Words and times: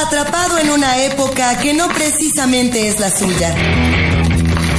Atrapado 0.00 0.58
en 0.58 0.70
una 0.70 0.96
época 1.04 1.58
que 1.58 1.74
no 1.74 1.86
precisamente 1.88 2.88
es 2.88 2.98
la 2.98 3.10
suya. 3.10 3.54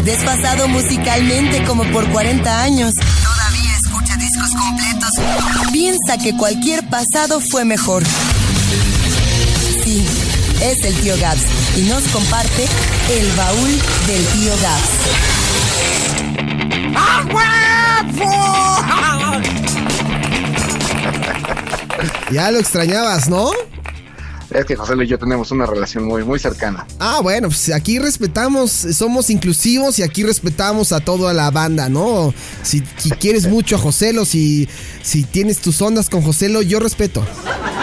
Desfasado 0.03 0.67
musicalmente 0.67 1.63
como 1.63 1.83
por 1.91 2.09
40 2.09 2.63
años. 2.63 2.95
Todavía 2.95 3.75
escucha 3.75 4.17
discos 4.17 4.49
completos. 4.49 5.09
Piensa 5.71 6.17
que 6.17 6.35
cualquier 6.35 6.83
pasado 6.89 7.39
fue 7.39 7.65
mejor. 7.65 8.03
Sí, 9.83 10.03
es 10.59 10.83
el 10.83 10.95
tío 10.95 11.15
Gabs 11.19 11.45
y 11.77 11.81
nos 11.81 12.03
comparte 12.05 12.65
el 13.11 13.31
baúl 13.33 13.69
del 14.07 14.25
tío 14.25 14.53
Gabs. 14.59 14.89
Ya 22.31 22.49
lo 22.49 22.59
extrañabas, 22.59 23.29
¿no? 23.29 23.51
Es 24.51 24.65
que 24.65 24.75
José 24.75 24.93
y 25.01 25.07
yo 25.07 25.17
tenemos 25.17 25.49
una 25.51 25.65
relación 25.65 26.03
muy, 26.03 26.23
muy 26.23 26.37
cercana. 26.37 26.85
Ah, 26.99 27.19
bueno, 27.23 27.47
pues 27.47 27.71
aquí 27.71 27.99
respetamos, 27.99 28.69
somos 28.71 29.29
inclusivos 29.29 29.97
y 29.99 30.03
aquí 30.03 30.23
respetamos 30.23 30.91
a 30.91 30.99
toda 30.99 31.33
la 31.33 31.49
banda, 31.51 31.87
¿no? 31.87 32.33
Si, 32.61 32.81
quieres 33.19 33.47
mucho 33.47 33.77
a 33.77 33.79
Joselo, 33.79 34.25
si, 34.25 34.67
si 35.01 35.23
tienes 35.23 35.59
tus 35.59 35.81
ondas 35.81 36.09
con 36.09 36.21
Joselo, 36.21 36.61
yo 36.61 36.79
respeto. 36.79 37.25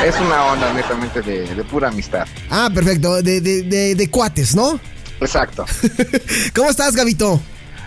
Es 0.05 0.15
una 0.21 0.45
onda 0.45 0.73
netamente 0.75 1.23
de, 1.23 1.65
pura 1.65 1.89
amistad. 1.89 2.27
Ah, 2.51 2.71
perfecto, 2.73 3.23
de, 3.23 3.41
de, 3.41 3.95
de 3.95 4.11
cuates, 4.11 4.55
¿no? 4.55 4.79
Exacto. 5.21 5.65
¿Cómo 6.55 6.71
estás, 6.71 6.95
Gabito? 6.95 7.41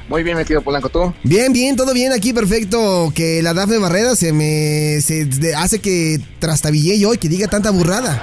Muy 0.09 0.23
bien, 0.23 0.36
metido 0.36 0.61
Polanco, 0.61 0.89
¿tú? 0.89 1.13
Bien, 1.23 1.53
bien, 1.53 1.75
todo 1.78 1.94
bien 1.94 2.11
aquí, 2.11 2.34
perfecto. 2.34 3.13
Que 3.16 3.41
la 3.41 3.53
Dafne 3.53 3.78
Barrera 3.78 4.16
se 4.16 4.34
me 4.34 5.00
se 5.00 5.30
hace 5.56 5.80
que 5.80 6.19
trastabille 6.39 7.00
yo 7.00 7.13
y 7.13 7.17
que 7.17 7.30
diga 7.30 7.47
tanta 7.47 7.69
burrada. 7.69 8.22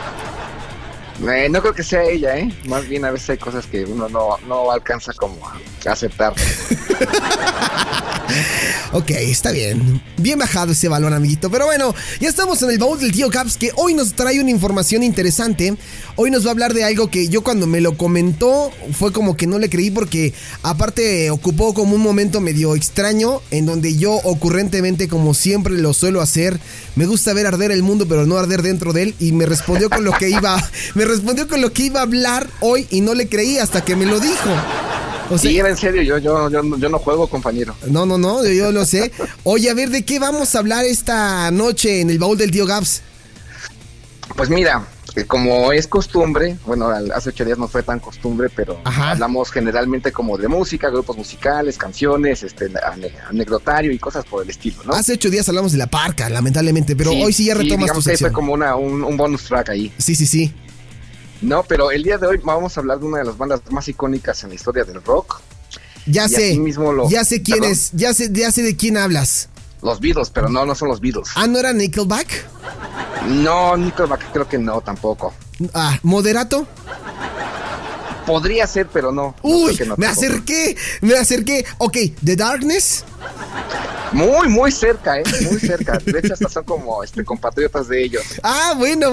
Eh, 1.26 1.48
no 1.50 1.60
creo 1.60 1.74
que 1.74 1.82
sea 1.82 2.04
ella, 2.04 2.38
¿eh? 2.38 2.48
Más 2.66 2.88
bien 2.88 3.04
a 3.04 3.10
veces 3.10 3.30
hay 3.30 3.38
cosas 3.38 3.66
que 3.66 3.84
uno 3.84 4.08
no, 4.08 4.38
no 4.46 4.70
alcanza 4.70 5.12
como 5.14 5.36
a 5.46 5.58
aceptar. 5.90 6.32
ok, 8.92 9.10
está 9.10 9.50
bien. 9.50 10.00
Bien 10.16 10.38
bajado 10.38 10.72
ese 10.72 10.88
balón, 10.88 11.12
amiguito. 11.12 11.50
Pero 11.50 11.66
bueno, 11.66 11.94
ya 12.20 12.28
estamos 12.28 12.62
en 12.62 12.70
el 12.70 12.78
baúl 12.78 13.00
del 13.00 13.12
tío 13.12 13.30
Caps 13.30 13.56
que 13.56 13.70
hoy 13.76 13.94
nos 13.94 14.14
trae 14.14 14.40
una 14.40 14.50
información 14.50 15.02
interesante. 15.02 15.76
Hoy 16.16 16.30
nos 16.30 16.44
va 16.44 16.48
a 16.48 16.52
hablar 16.52 16.74
de 16.74 16.84
algo 16.84 17.10
que 17.10 17.28
yo 17.28 17.42
cuando 17.42 17.66
me 17.66 17.80
lo 17.80 17.96
comentó 17.96 18.70
fue 18.92 19.12
como 19.12 19.36
que 19.36 19.46
no 19.46 19.58
le 19.58 19.70
creí 19.70 19.90
porque 19.90 20.34
aparte 20.62 21.30
ocupó 21.30 21.74
como 21.74 21.94
un 21.94 22.00
momento 22.00 22.40
medio 22.40 22.74
extraño 22.74 23.40
en 23.50 23.66
donde 23.66 23.96
yo 23.96 24.14
ocurrentemente 24.14 25.08
como 25.08 25.34
siempre 25.34 25.74
lo 25.74 25.92
suelo 25.92 26.20
hacer, 26.20 26.58
me 26.96 27.06
gusta 27.06 27.32
ver 27.34 27.46
arder 27.46 27.70
el 27.70 27.82
mundo 27.82 28.06
pero 28.08 28.26
no 28.26 28.36
arder 28.36 28.62
dentro 28.62 28.92
de 28.92 29.04
él 29.04 29.14
y 29.20 29.32
me 29.32 29.46
respondió 29.46 29.90
con 29.90 30.04
lo 30.04 30.12
que 30.12 30.30
iba, 30.30 30.56
me 30.94 31.04
respondió 31.08 31.48
con 31.48 31.60
lo 31.60 31.72
que 31.72 31.84
iba 31.84 32.00
a 32.00 32.04
hablar 32.04 32.48
hoy 32.60 32.86
y 32.90 33.00
no 33.00 33.14
le 33.14 33.28
creí 33.28 33.58
hasta 33.58 33.84
que 33.84 33.96
me 33.96 34.06
lo 34.06 34.20
dijo. 34.20 34.50
O 35.30 35.36
sí, 35.36 35.58
era 35.58 35.68
en 35.68 35.76
serio, 35.76 36.02
yo, 36.02 36.18
yo, 36.18 36.50
yo, 36.50 36.62
yo, 36.78 36.88
no 36.88 36.98
juego, 36.98 37.28
compañero. 37.28 37.74
No, 37.86 38.06
no, 38.06 38.16
no, 38.16 38.46
yo, 38.46 38.72
lo 38.72 38.86
sé. 38.86 39.12
Oye, 39.44 39.68
a 39.68 39.74
ver, 39.74 39.90
¿de 39.90 40.04
qué 40.04 40.18
vamos 40.18 40.54
a 40.54 40.58
hablar 40.60 40.84
esta 40.84 41.50
noche 41.50 42.00
en 42.00 42.08
el 42.10 42.18
baúl 42.18 42.38
del 42.38 42.50
tío 42.50 42.64
Gabs? 42.64 43.02
Pues 44.36 44.48
mira, 44.48 44.86
eh, 45.16 45.24
como 45.24 45.72
es 45.72 45.86
costumbre, 45.86 46.56
bueno, 46.64 46.88
hace 47.14 47.30
ocho 47.30 47.44
días 47.44 47.58
no 47.58 47.68
fue 47.68 47.82
tan 47.82 47.98
costumbre, 47.98 48.48
pero 48.54 48.80
hablamos 48.84 49.50
generalmente 49.50 50.12
como 50.12 50.38
de 50.38 50.48
música, 50.48 50.88
grupos 50.90 51.16
musicales, 51.16 51.76
canciones, 51.76 52.42
este, 52.42 52.70
anecdotario 53.28 53.90
y 53.90 53.98
cosas 53.98 54.24
por 54.24 54.42
el 54.42 54.50
estilo, 54.50 54.78
¿no? 54.84 54.94
Hace 54.94 55.14
ocho 55.14 55.28
días 55.28 55.48
hablamos 55.48 55.72
de 55.72 55.78
La 55.78 55.88
Parca, 55.88 56.28
lamentablemente, 56.28 56.94
pero 56.94 57.10
hoy 57.10 57.32
sí 57.32 57.46
ya 57.46 57.54
retomas 57.54 57.92
tu 57.92 58.00
sección. 58.00 58.30
fue 58.30 58.34
como 58.34 58.52
una, 58.52 58.76
un, 58.76 59.02
un 59.02 59.16
bonus 59.16 59.44
track 59.44 59.70
ahí. 59.70 59.92
Sí, 59.98 60.14
sí, 60.14 60.26
sí. 60.26 60.54
No, 61.40 61.62
pero 61.62 61.90
el 61.90 62.02
día 62.02 62.18
de 62.18 62.26
hoy 62.26 62.40
vamos 62.42 62.76
a 62.76 62.80
hablar 62.80 62.98
de 62.98 63.06
una 63.06 63.18
de 63.18 63.24
las 63.24 63.38
bandas 63.38 63.60
más 63.70 63.88
icónicas 63.88 64.42
en 64.42 64.50
la 64.50 64.54
historia 64.56 64.84
del 64.84 65.02
rock. 65.02 65.40
Ya 66.06 66.26
sé, 66.28 66.58
ya 67.10 67.24
sé 67.24 67.42
quién 67.42 67.64
es, 67.64 67.90
ya 67.92 68.14
sé, 68.14 68.30
ya 68.32 68.50
sé 68.50 68.62
de 68.62 68.76
quién 68.76 68.96
hablas. 68.96 69.48
Los 69.82 70.00
Beatles, 70.00 70.30
pero 70.30 70.48
no, 70.48 70.64
no 70.64 70.74
son 70.74 70.88
los 70.88 71.00
Beatles. 71.00 71.28
Ah, 71.36 71.46
¿no 71.46 71.58
era 71.58 71.72
Nickelback? 71.72 72.46
No, 73.28 73.76
Nickelback 73.76 74.32
creo 74.32 74.48
que 74.48 74.58
no, 74.58 74.80
tampoco. 74.80 75.34
Ah, 75.74 75.98
¿Moderato? 76.02 76.66
Podría 78.26 78.66
ser, 78.66 78.88
pero 78.92 79.12
no. 79.12 79.34
Uy, 79.42 79.78
me 79.96 80.06
acerqué, 80.06 80.76
me 81.00 81.14
acerqué. 81.14 81.64
Ok, 81.78 81.96
¿The 82.24 82.36
Darkness? 82.36 83.04
Muy, 84.12 84.48
muy 84.48 84.72
cerca, 84.72 85.18
¿eh? 85.18 85.22
Muy 85.50 85.60
cerca. 85.60 85.98
De 86.04 86.18
hecho, 86.18 86.34
hasta 86.34 86.48
son 86.48 86.64
como 86.64 87.02
este, 87.02 87.24
compatriotas 87.24 87.88
de 87.88 88.04
ellos. 88.04 88.22
Ah, 88.42 88.74
bueno. 88.76 89.12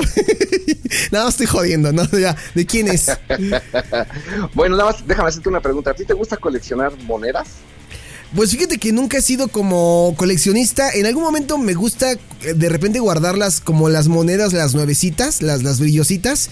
nada 1.11 1.25
más 1.25 1.33
estoy 1.33 1.47
jodiendo, 1.47 1.91
¿no? 1.91 2.03
¿De 2.05 2.65
quién 2.65 2.87
es? 2.87 3.07
bueno, 4.53 4.77
nada 4.77 4.91
más, 4.91 5.07
déjame 5.07 5.29
hacerte 5.29 5.49
una 5.49 5.61
pregunta. 5.61 5.91
¿A 5.91 5.93
ti 5.93 6.05
te 6.05 6.13
gusta 6.13 6.37
coleccionar 6.37 6.93
monedas? 7.03 7.47
Pues 8.35 8.51
fíjate 8.51 8.77
que 8.77 8.91
nunca 8.91 9.17
he 9.17 9.21
sido 9.21 9.47
como 9.47 10.13
coleccionista. 10.17 10.91
En 10.91 11.05
algún 11.05 11.23
momento 11.23 11.57
me 11.57 11.73
gusta 11.73 12.11
eh, 12.11 12.19
de 12.53 12.67
repente 12.67 12.99
guardarlas 12.99 13.61
como 13.61 13.87
las 13.87 14.09
monedas, 14.09 14.51
las 14.51 14.75
nuevecitas, 14.75 15.41
las, 15.41 15.63
las 15.63 15.79
brillositas. 15.79 16.49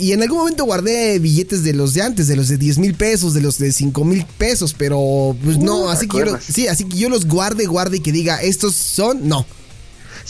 Y, 0.00 0.12
en 0.12 0.22
algún 0.22 0.38
momento 0.38 0.64
guardé 0.64 1.18
billetes 1.18 1.62
de 1.62 1.74
los 1.74 1.92
de 1.92 2.02
antes, 2.02 2.26
de 2.26 2.36
los 2.36 2.48
de 2.48 2.56
10 2.56 2.78
mil 2.78 2.94
pesos, 2.94 3.34
de 3.34 3.42
los 3.42 3.58
de 3.58 3.70
5 3.70 4.02
mil 4.04 4.24
pesos, 4.38 4.74
pero 4.76 5.36
pues 5.44 5.58
no, 5.58 5.84
uh, 5.84 5.88
así 5.90 6.08
que 6.08 6.18
yo, 6.18 6.38
sí, 6.40 6.68
así 6.68 6.84
que 6.84 6.96
yo 6.96 7.10
los 7.10 7.26
guarde, 7.26 7.66
guarde 7.66 7.98
y 7.98 8.00
que 8.00 8.12
diga, 8.12 8.40
estos 8.40 8.74
son, 8.74 9.28
no. 9.28 9.44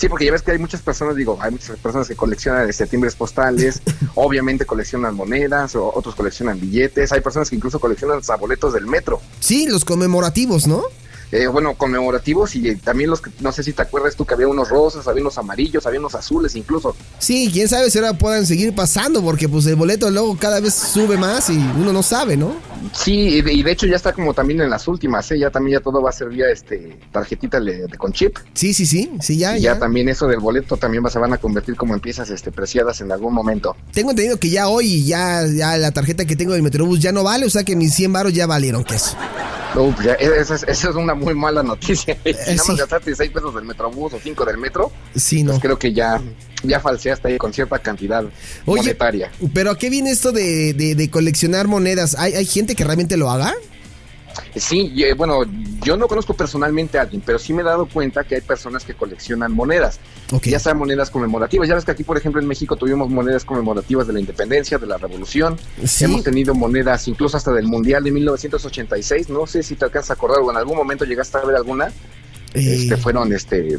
Sí, 0.01 0.09
porque 0.09 0.25
ya 0.25 0.33
ves 0.33 0.41
que 0.41 0.53
hay 0.53 0.59
muchas 0.59 0.81
personas, 0.81 1.15
digo, 1.15 1.37
hay 1.43 1.51
muchas 1.51 1.77
personas 1.77 2.09
que 2.09 2.17
coleccionan 2.17 2.67
este, 2.71 2.87
timbres 2.87 3.15
postales, 3.15 3.83
obviamente 4.15 4.65
coleccionan 4.65 5.15
monedas, 5.15 5.77
o 5.77 5.93
otros 5.95 6.15
coleccionan 6.15 6.59
billetes, 6.59 7.13
hay 7.13 7.21
personas 7.21 7.51
que 7.51 7.57
incluso 7.57 7.79
coleccionan 7.79 8.23
boletos 8.41 8.73
del 8.73 8.87
metro. 8.87 9.21
Sí, 9.41 9.67
los 9.67 9.85
conmemorativos, 9.85 10.67
¿no? 10.67 10.85
Eh, 11.33 11.47
bueno, 11.47 11.75
conmemorativos 11.75 12.57
y 12.57 12.75
también 12.77 13.11
los 13.11 13.21
que, 13.21 13.31
no 13.41 13.53
sé 13.53 13.63
si 13.63 13.73
te 13.73 13.83
acuerdas 13.83 14.17
tú 14.17 14.25
que 14.25 14.35
había 14.35 14.49
unos 14.49 14.69
rosas, 14.69 15.07
había 15.07 15.23
unos 15.23 15.39
amarillos, 15.39 15.87
había 15.87 16.01
unos 16.01 16.15
azules 16.15 16.57
incluso. 16.57 16.97
Sí, 17.19 17.51
quién 17.53 17.69
sabe 17.69 17.89
si 17.91 17.99
ahora 17.99 18.15
puedan 18.15 18.47
seguir 18.47 18.75
pasando 18.75 19.23
porque 19.23 19.49
pues 19.49 19.67
el 19.67 19.77
boleto 19.77 20.11
luego 20.11 20.37
cada 20.37 20.59
vez 20.59 20.75
sube 20.75 21.17
más 21.17 21.49
y 21.51 21.57
uno 21.57 21.93
no 21.93 22.03
sabe, 22.03 22.37
¿no? 22.37 22.57
Sí, 22.93 23.13
y 23.13 23.63
de, 23.63 23.71
hecho 23.71 23.87
ya 23.87 23.95
está 23.95 24.13
como 24.13 24.35
también 24.35 24.61
en 24.61 24.71
las 24.71 24.89
últimas, 24.89 25.31
¿eh? 25.31 25.39
ya 25.39 25.51
también 25.51 25.79
ya 25.79 25.85
todo 25.85 26.03
va 26.03 26.11
a 26.11 26.13
ser 26.13 26.29
vía 26.31 26.51
este 26.51 26.99
tarjetita 27.13 27.61
de, 27.61 27.87
con 27.97 28.13
chip. 28.13 28.37
Sí, 28.55 28.75
sí, 28.75 28.87
sí, 28.87 29.11
sí, 29.21 29.39
ya, 29.39 29.57
ya. 29.57 29.79
también 29.79 30.09
eso 30.09 30.27
del 30.27 30.41
boleto 30.41 30.77
también 30.77 31.09
se 31.11 31.19
van 31.19 31.33
a 31.33 31.39
convertir 31.39 31.77
como 31.77 31.95
en 31.95 32.01
piezas 32.01 32.31
este, 32.31 32.51
preciadas 32.51 33.01
en 33.01 33.13
algún 33.13 33.35
momento. 33.35 33.77
Tengo 33.93 34.11
entendido 34.11 34.39
que 34.39 34.51
ya 34.51 34.69
hoy 34.69 35.05
ya, 35.05 35.47
ya 35.47 35.77
la 35.77 35.93
tarjeta 35.93 36.25
que 36.25 36.37
tengo 36.37 36.55
del 36.55 36.63
Metrobús 36.63 37.01
ya 37.01 37.13
no 37.13 37.23
vale, 37.23 37.47
o 37.47 37.51
sea 37.51 37.63
que 37.63 37.77
mis 37.77 37.95
100 37.95 38.13
baros 38.13 38.33
ya 38.33 38.47
valieron, 38.47 38.85
¿qué 39.75 40.17
es? 40.21 40.51
esa, 40.51 40.67
es, 40.71 40.85
una 40.85 41.15
muy 41.15 41.35
mala 41.35 41.63
noticia. 41.63 42.17
Si 42.25 42.31
eh, 42.31 42.37
nada 42.57 42.65
más 42.69 42.77
gastaste 42.77 43.15
6 43.15 43.31
pesos 43.31 43.55
del 43.55 43.65
Metrobús 43.65 44.13
o 44.13 44.21
5 44.21 44.45
del 44.45 44.59
metro, 44.59 44.93
sí, 45.15 45.43
no. 45.43 45.53
Pues 45.53 45.63
creo 45.63 45.79
que 45.79 45.93
ya, 45.93 46.21
ya 46.63 46.81
falseaste 46.81 47.29
ahí 47.29 47.39
con 47.39 47.53
cierta 47.53 47.79
cantidad 47.79 48.25
monetaria. 48.67 49.31
Pero 49.55 49.71
¿a 49.71 49.79
qué 49.79 49.91
viene 49.91 50.11
esto 50.11 50.33
de, 50.33 50.73
de, 50.75 51.11
coleccionar 51.11 51.69
monedas? 51.69 52.17
¿Hay, 52.19 52.35
¿Hay 52.35 52.47
gente 52.47 52.75
que 52.75 52.85
realmente 52.85 53.17
lo 53.17 53.31
haga? 53.31 53.55
Sí, 54.55 54.93
bueno, 55.17 55.43
yo 55.83 55.97
no 55.97 56.09
conozco 56.09 56.35
personalmente 56.35 56.99
a 56.99 57.03
alguien, 57.03 57.23
pero 57.25 57.39
sí 57.39 57.53
me 57.53 57.63
he 57.63 57.65
dado 57.65 57.87
cuenta 57.87 58.25
que 58.25 58.37
hay 58.37 58.41
personas 58.41 58.85
que 58.85 58.95
coleccionan 58.95 59.53
monedas, 59.53 60.01
ya 60.43 60.59
sean 60.59 60.79
monedas 60.79 61.11
conmemorativas. 61.11 61.69
Ya 61.69 61.75
ves 61.75 61.85
que 61.85 61.93
aquí, 61.93 62.05
por 62.05 62.17
ejemplo, 62.17 62.41
en 62.41 62.49
México 62.49 62.77
tuvimos 62.77 63.11
monedas 63.11 63.45
conmemorativas 63.45 64.07
de 64.07 64.13
la 64.13 64.21
independencia, 64.21 64.79
de 64.79 64.87
la 64.87 64.99
revolución. 64.99 65.57
Hemos 66.01 66.23
tenido 66.23 66.55
monedas 66.55 67.07
incluso 67.09 67.37
hasta 67.37 67.53
del 67.53 67.67
Mundial 67.67 68.05
de 68.05 68.11
1986. 68.11 69.29
No 69.31 69.47
sé 69.47 69.63
si 69.63 69.77
te 69.77 69.85
alcanzas 69.85 70.11
a 70.11 70.15
acordar 70.15 70.41
o 70.41 70.51
en 70.51 70.57
algún 70.57 70.77
momento 70.77 71.05
llegaste 71.05 71.39
a 71.39 71.43
ver 71.43 71.57
alguna. 71.57 71.93
Eh. 72.55 72.75
Este, 72.75 72.97
fueron 72.97 73.33
este, 73.33 73.79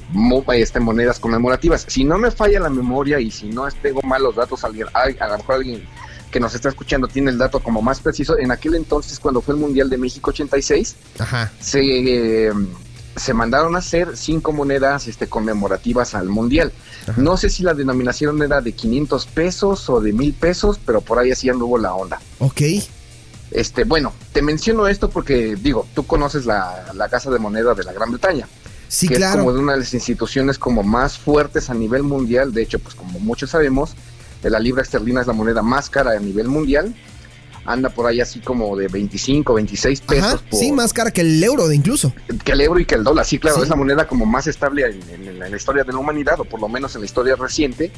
este, 0.54 0.80
monedas 0.80 1.20
conmemorativas. 1.20 1.86
Si 1.88 2.06
no 2.06 2.18
me 2.18 2.32
falla 2.32 2.60
la 2.60 2.70
memoria 2.70 3.20
y 3.20 3.30
si 3.30 3.50
no 3.50 3.68
tengo 3.82 4.02
malos 4.02 4.36
datos, 4.36 4.64
alguien, 4.64 4.88
a 4.94 5.28
lo 5.28 5.38
mejor 5.38 5.56
alguien 5.56 5.84
que 6.32 6.40
nos 6.40 6.56
está 6.56 6.70
escuchando 6.70 7.08
tiene 7.08 7.30
el 7.30 7.38
dato 7.38 7.60
como 7.60 7.82
más 7.82 8.00
preciso, 8.00 8.38
en 8.38 8.52
aquel 8.52 8.76
entonces 8.76 9.20
cuando 9.20 9.42
fue 9.42 9.54
el 9.54 9.60
Mundial 9.60 9.90
de 9.90 9.98
México 9.98 10.32
86, 10.32 10.96
se, 11.60 12.52
se 13.16 13.34
mandaron 13.34 13.76
a 13.76 13.80
hacer 13.80 14.16
cinco 14.16 14.54
monedas 14.54 15.08
este, 15.08 15.28
conmemorativas 15.28 16.16
al 16.16 16.30
Mundial. 16.30 16.72
No 17.18 17.38
sé 17.38 17.50
si 17.50 17.64
la 17.64 17.74
denominación 17.74 18.42
era 18.42 18.62
de 18.62 18.72
500 18.74 19.26
pesos 19.28 19.90
o 19.90 20.00
de 20.00 20.14
mil 20.14 20.34
pesos, 20.34 20.80
pero 20.86 21.02
por 21.02 21.20
ahí 21.20 21.32
así 21.32 21.50
anduvo 21.50 21.78
la 21.78 21.94
onda. 21.94 22.22
Ok. 22.40 22.62
Este, 23.52 23.84
bueno, 23.84 24.14
te 24.32 24.42
menciono 24.42 24.88
esto 24.88 25.10
porque, 25.10 25.58
digo, 25.58 25.86
tú 25.94 26.06
conoces 26.06 26.46
la, 26.46 26.86
Casa 27.10 27.30
de 27.30 27.40
Moneda 27.40 27.74
de 27.74 27.84
la 27.84 27.92
Gran 27.92 28.12
Bretaña. 28.12 28.48
Sí, 28.88 29.08
que 29.08 29.16
claro. 29.16 29.34
es 29.34 29.40
como 29.40 29.54
de 29.54 29.60
una 29.60 29.74
de 29.74 29.80
las 29.80 29.94
instituciones 29.94 30.58
como 30.58 30.84
más 30.84 31.18
fuertes 31.18 31.70
a 31.70 31.74
nivel 31.74 32.04
mundial. 32.04 32.54
De 32.54 32.62
hecho, 32.62 32.80
pues 32.80 32.96
como 32.96 33.20
muchos 33.20 33.50
sabemos, 33.50 33.96
la 34.50 34.60
libra 34.60 34.82
esterlina 34.82 35.22
es 35.22 35.28
la 35.28 35.34
moneda 35.34 35.62
más 35.62 35.90
cara 35.90 36.12
a 36.12 36.20
nivel 36.20 36.48
mundial 36.48 36.96
anda 37.66 37.90
por 37.90 38.08
ahí 38.08 38.22
así 38.22 38.40
como 38.40 38.76
de 38.76 38.88
25, 38.88 39.54
26 39.54 40.02
pesos. 40.02 40.44
sí, 40.52 40.72
más 40.72 40.94
cara 40.94 41.12
que 41.12 41.22
el 41.22 41.44
euro 41.44 41.68
de 41.68 41.76
incluso. 41.76 42.14
Que 42.44 42.54
el 42.54 42.62
euro 42.62 42.80
y 42.80 42.86
que 42.86 42.96
el 42.96 43.04
dólar, 43.04 43.26
sí, 43.26 43.40
claro, 43.40 43.62
es 43.62 43.70
la 43.70 43.76
moneda 43.76 44.08
como 44.08 44.26
más 44.26 44.48
estable 44.48 44.86
en, 44.86 45.40
la 45.40 45.50
historia 45.50 45.84
de 45.84 45.94
la 45.94 46.00
humanidad, 46.00 46.40
o 46.40 46.46
por 46.46 46.60
lo 46.60 46.68
menos 46.68 46.96
en 46.96 47.02
la 47.02 47.06
historia 47.06 47.36
reciente. 47.36 47.92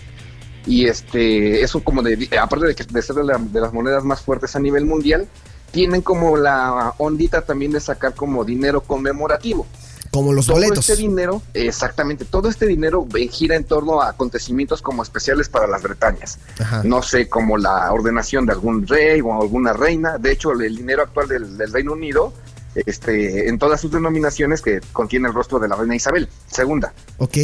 Y 0.66 0.88
este, 0.88 1.62
eso 1.62 1.84
como 1.84 2.02
de, 2.02 2.30
aparte 2.40 2.68
de, 2.68 2.76
que, 2.76 2.86
de 2.86 3.02
ser 3.02 3.16
de, 3.18 3.38
de 3.52 3.62
las 3.62 3.74
monedas 3.74 4.04
más 4.04 4.22
fuertes 4.22 4.56
a 4.56 4.60
nivel 4.60 4.86
mundial, 4.86 5.28
tienen 5.72 6.02
como 6.02 6.38
la 6.38 6.94
ondita 6.98 7.42
también 7.42 7.72
de 7.72 7.80
sacar 7.80 8.14
como 8.16 8.46
dinero 8.46 8.82
conmemorativo. 8.82 9.66
Como 10.14 10.32
los 10.32 10.46
todo 10.46 10.58
boletos. 10.58 10.88
este 10.88 11.02
dinero, 11.02 11.42
exactamente, 11.56 12.24
todo 12.24 12.48
este 12.48 12.68
dinero 12.68 13.08
gira 13.32 13.56
en 13.56 13.64
torno 13.64 14.00
a 14.00 14.10
acontecimientos 14.10 14.84
como 14.84 15.02
especiales 15.02 15.50
para 15.50 15.66
las 15.66 15.82
Bretañas. 15.82 16.38
No 16.84 17.02
sé, 17.02 17.28
como 17.28 17.58
la 17.58 17.92
ordenación 17.92 18.46
de 18.46 18.52
algún 18.52 18.86
rey 18.86 19.22
o 19.22 19.42
alguna 19.42 19.74
reina. 19.74 20.20
De 20.20 20.32
hecho, 20.32 20.52
el 20.52 20.76
dinero 20.76 21.02
actual 21.02 21.28
del, 21.30 21.74
Reino 21.74 21.94
Unido, 21.94 22.32
este, 22.76 23.50
en 23.50 23.58
todas 23.58 23.82
sus 23.82 23.92
denominaciones, 23.92 24.62
que 24.62 24.82
contiene 24.92 25.30
el 25.30 25.34
rostro 25.34 25.58
de 25.58 25.68
la 25.68 25.76
reina 25.76 25.96
Isabel 25.96 26.30
II. 26.56 26.82
Ok. 27.18 27.38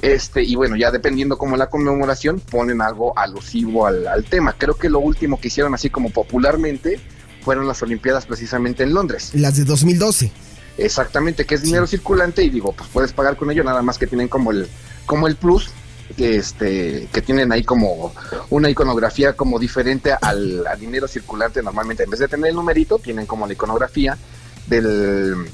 Este, 0.00 0.42
y 0.42 0.54
bueno, 0.54 0.76
ya 0.76 0.90
dependiendo 0.90 1.36
como 1.36 1.58
la 1.58 1.68
conmemoración, 1.68 2.40
ponen 2.40 2.80
algo 2.80 3.18
alusivo 3.18 3.86
al, 3.86 4.06
al 4.06 4.24
tema. 4.24 4.54
Creo 4.56 4.76
que 4.76 4.88
lo 4.88 5.00
último 5.00 5.38
que 5.38 5.48
hicieron 5.48 5.74
así 5.74 5.90
como 5.90 6.08
popularmente 6.08 6.98
fueron 7.42 7.68
las 7.68 7.82
Olimpiadas 7.82 8.24
precisamente 8.24 8.82
en 8.82 8.94
Londres. 8.94 9.32
Las 9.34 9.58
de 9.58 9.64
2012. 9.64 10.32
Exactamente, 10.78 11.44
que 11.44 11.54
es 11.54 11.62
dinero 11.62 11.86
circulante 11.86 12.42
y 12.42 12.50
digo, 12.50 12.72
pues 12.72 12.88
puedes 12.92 13.12
pagar 13.12 13.36
con 13.36 13.50
ello, 13.50 13.62
nada 13.64 13.82
más 13.82 13.98
que 13.98 14.06
tienen 14.06 14.28
como 14.28 14.50
el, 14.50 14.68
como 15.06 15.26
el 15.26 15.36
plus, 15.36 15.70
que 16.16 16.36
este, 16.36 17.08
que 17.12 17.22
tienen 17.22 17.52
ahí 17.52 17.62
como 17.62 18.12
una 18.50 18.68
iconografía 18.68 19.34
como 19.34 19.58
diferente 19.58 20.12
al, 20.20 20.64
dinero 20.78 21.08
circulante 21.08 21.62
normalmente. 21.62 22.04
En 22.04 22.10
vez 22.10 22.20
de 22.20 22.28
tener 22.28 22.50
el 22.50 22.56
numerito, 22.56 22.98
tienen 22.98 23.26
como 23.26 23.46
la 23.46 23.52
iconografía 23.52 24.16
del, 24.66 25.46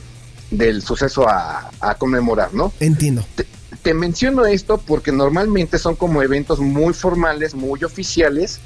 del 0.50 0.82
suceso 0.82 1.28
a, 1.28 1.70
conmemorar, 1.98 2.54
¿no? 2.54 2.72
Entiendo. 2.80 3.24
Te, 3.34 3.46
te 3.82 3.94
menciono 3.94 4.46
esto 4.46 4.78
porque 4.78 5.12
normalmente 5.12 5.78
son 5.78 5.96
como 5.96 6.22
eventos 6.22 6.60
muy 6.60 6.94
formales, 6.94 7.54
muy 7.54 7.82
oficiales 7.84 8.60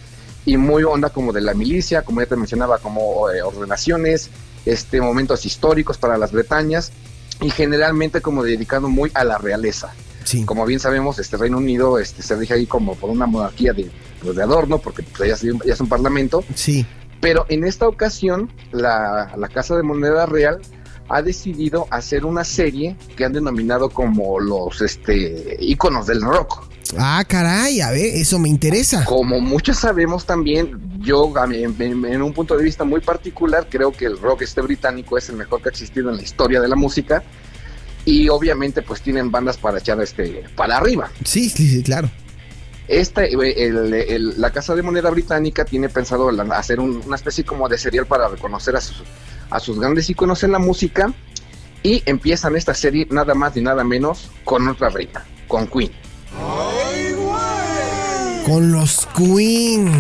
y 0.45 0.57
muy 0.57 0.83
onda 0.85 1.11
como 1.11 1.33
de 1.33 1.41
la 1.41 1.55
milicia, 1.55 2.03
como 2.03 2.21
ya 2.21 2.27
te 2.27 2.37
mencionaba, 2.37 2.79
como 2.79 3.31
eh, 3.31 3.43
ordenaciones, 3.43 4.31
este, 4.67 5.01
momentos 5.01 5.45
históricos 5.47 5.99
para 5.99 6.19
las 6.19 6.33
Bretañas 6.33 6.93
y 7.41 7.51
generalmente 7.51 8.21
como 8.21 8.43
dedicado 8.43 8.89
muy 8.89 9.11
a 9.15 9.25
la 9.25 9.39
realeza. 9.39 9.93
Sí. 10.25 10.45
Como 10.45 10.65
bien 10.65 10.79
sabemos, 10.79 11.19
este 11.19 11.37
Reino 11.37 11.59
Unido 11.59 11.99
este, 11.99 12.23
se 12.23 12.37
rige 12.37 12.55
ahí 12.55 12.67
como 12.67 12.95
por 12.95 13.11
una 13.11 13.27
monarquía 13.27 13.73
de, 13.73 13.91
pues, 14.23 14.37
de 14.37 14.43
adorno, 14.43 14.79
porque 14.79 15.03
pues, 15.03 15.41
ya, 15.41 15.51
es 15.65 15.81
un 15.81 15.89
parlamento. 15.89 16.45
Sí. 16.55 16.87
Pero 17.21 17.47
en 17.49 17.65
esta 17.65 17.89
ocasión, 17.89 18.53
la, 18.71 19.33
la 19.37 19.49
Casa 19.49 19.77
de 19.77 19.83
Moneda 19.83 20.27
Real 20.27 20.61
ha 21.09 21.23
decidido 21.23 21.87
hacer 21.91 22.25
una 22.25 22.45
serie 22.45 22.97
que 23.17 23.25
han 23.25 23.33
denominado 23.33 23.91
como 23.91 24.41
los 24.41 24.81
este, 24.81 25.57
íconos 25.61 26.07
del 26.07 26.23
rock. 26.23 26.65
Ah, 26.99 27.25
caray, 27.27 27.81
a 27.81 27.91
ver, 27.91 28.07
eso 28.07 28.39
me 28.39 28.49
interesa. 28.49 29.05
Como 29.05 29.41
muchos 29.41 29.79
sabemos 29.79 30.27
también, 30.27 30.92
yo 31.03 31.33
en, 31.51 32.23
un 32.23 32.33
punto 32.33 32.57
de 32.57 32.65
vista 32.65 32.85
muy 32.85 33.01
particular 33.01 33.67
creo 33.69 33.93
que 33.93 34.07
el 34.07 34.19
rock 34.19 34.43
este 34.43 34.61
británico 34.61 35.19
es 35.19 35.29
el 35.29 35.37
mejor 35.37 35.63
que 35.63 35.69
ha 35.69 35.73
existido 35.73 36.11
en 36.11 36.17
la 36.17 36.23
historia 36.23 36.61
de 36.61 36.69
la 36.69 36.77
música 36.77 37.23
y 38.05 38.29
obviamente 38.29 38.83
pues 38.83 39.03
tienen 39.03 39.31
bandas 39.31 39.59
para 39.59 39.79
echar 39.79 40.01
este 40.01 40.45
para 40.57 40.77
arriba. 40.77 41.11
Sí, 41.25 41.49
sí, 41.49 41.69
sí 41.69 41.83
claro. 41.83 42.11
Esta, 42.89 43.23
la 43.31 44.51
Casa 44.51 44.75
de 44.75 44.83
Moneda 44.83 45.09
Británica 45.11 45.65
tiene 45.65 45.89
pensado 45.89 46.29
hacer 46.53 46.81
una 46.81 47.17
especie 47.17 47.45
como 47.45 47.69
de 47.69 47.79
serial 47.79 48.07
para 48.07 48.29
reconocer 48.29 48.77
a 48.77 48.81
sus, 48.81 49.03
a 49.51 49.61
sus 49.61 49.79
grandes 49.79 50.11
íconos 50.11 50.43
en 50.43 50.53
la 50.53 50.59
música 50.59 51.13
y 51.83 52.03
empiezan 52.07 52.57
esta 52.57 52.75
serie 52.75 53.07
nada 53.11 53.35
más 53.35 53.57
y 53.57 53.61
nada 53.61 53.85
menos 53.85 54.31
con 54.45 54.67
otra 54.69 54.89
reina, 54.89 55.25
con 55.49 55.67
Queen. 55.69 55.93
Con 58.45 58.73
los 58.73 59.07
Queen. 59.17 59.91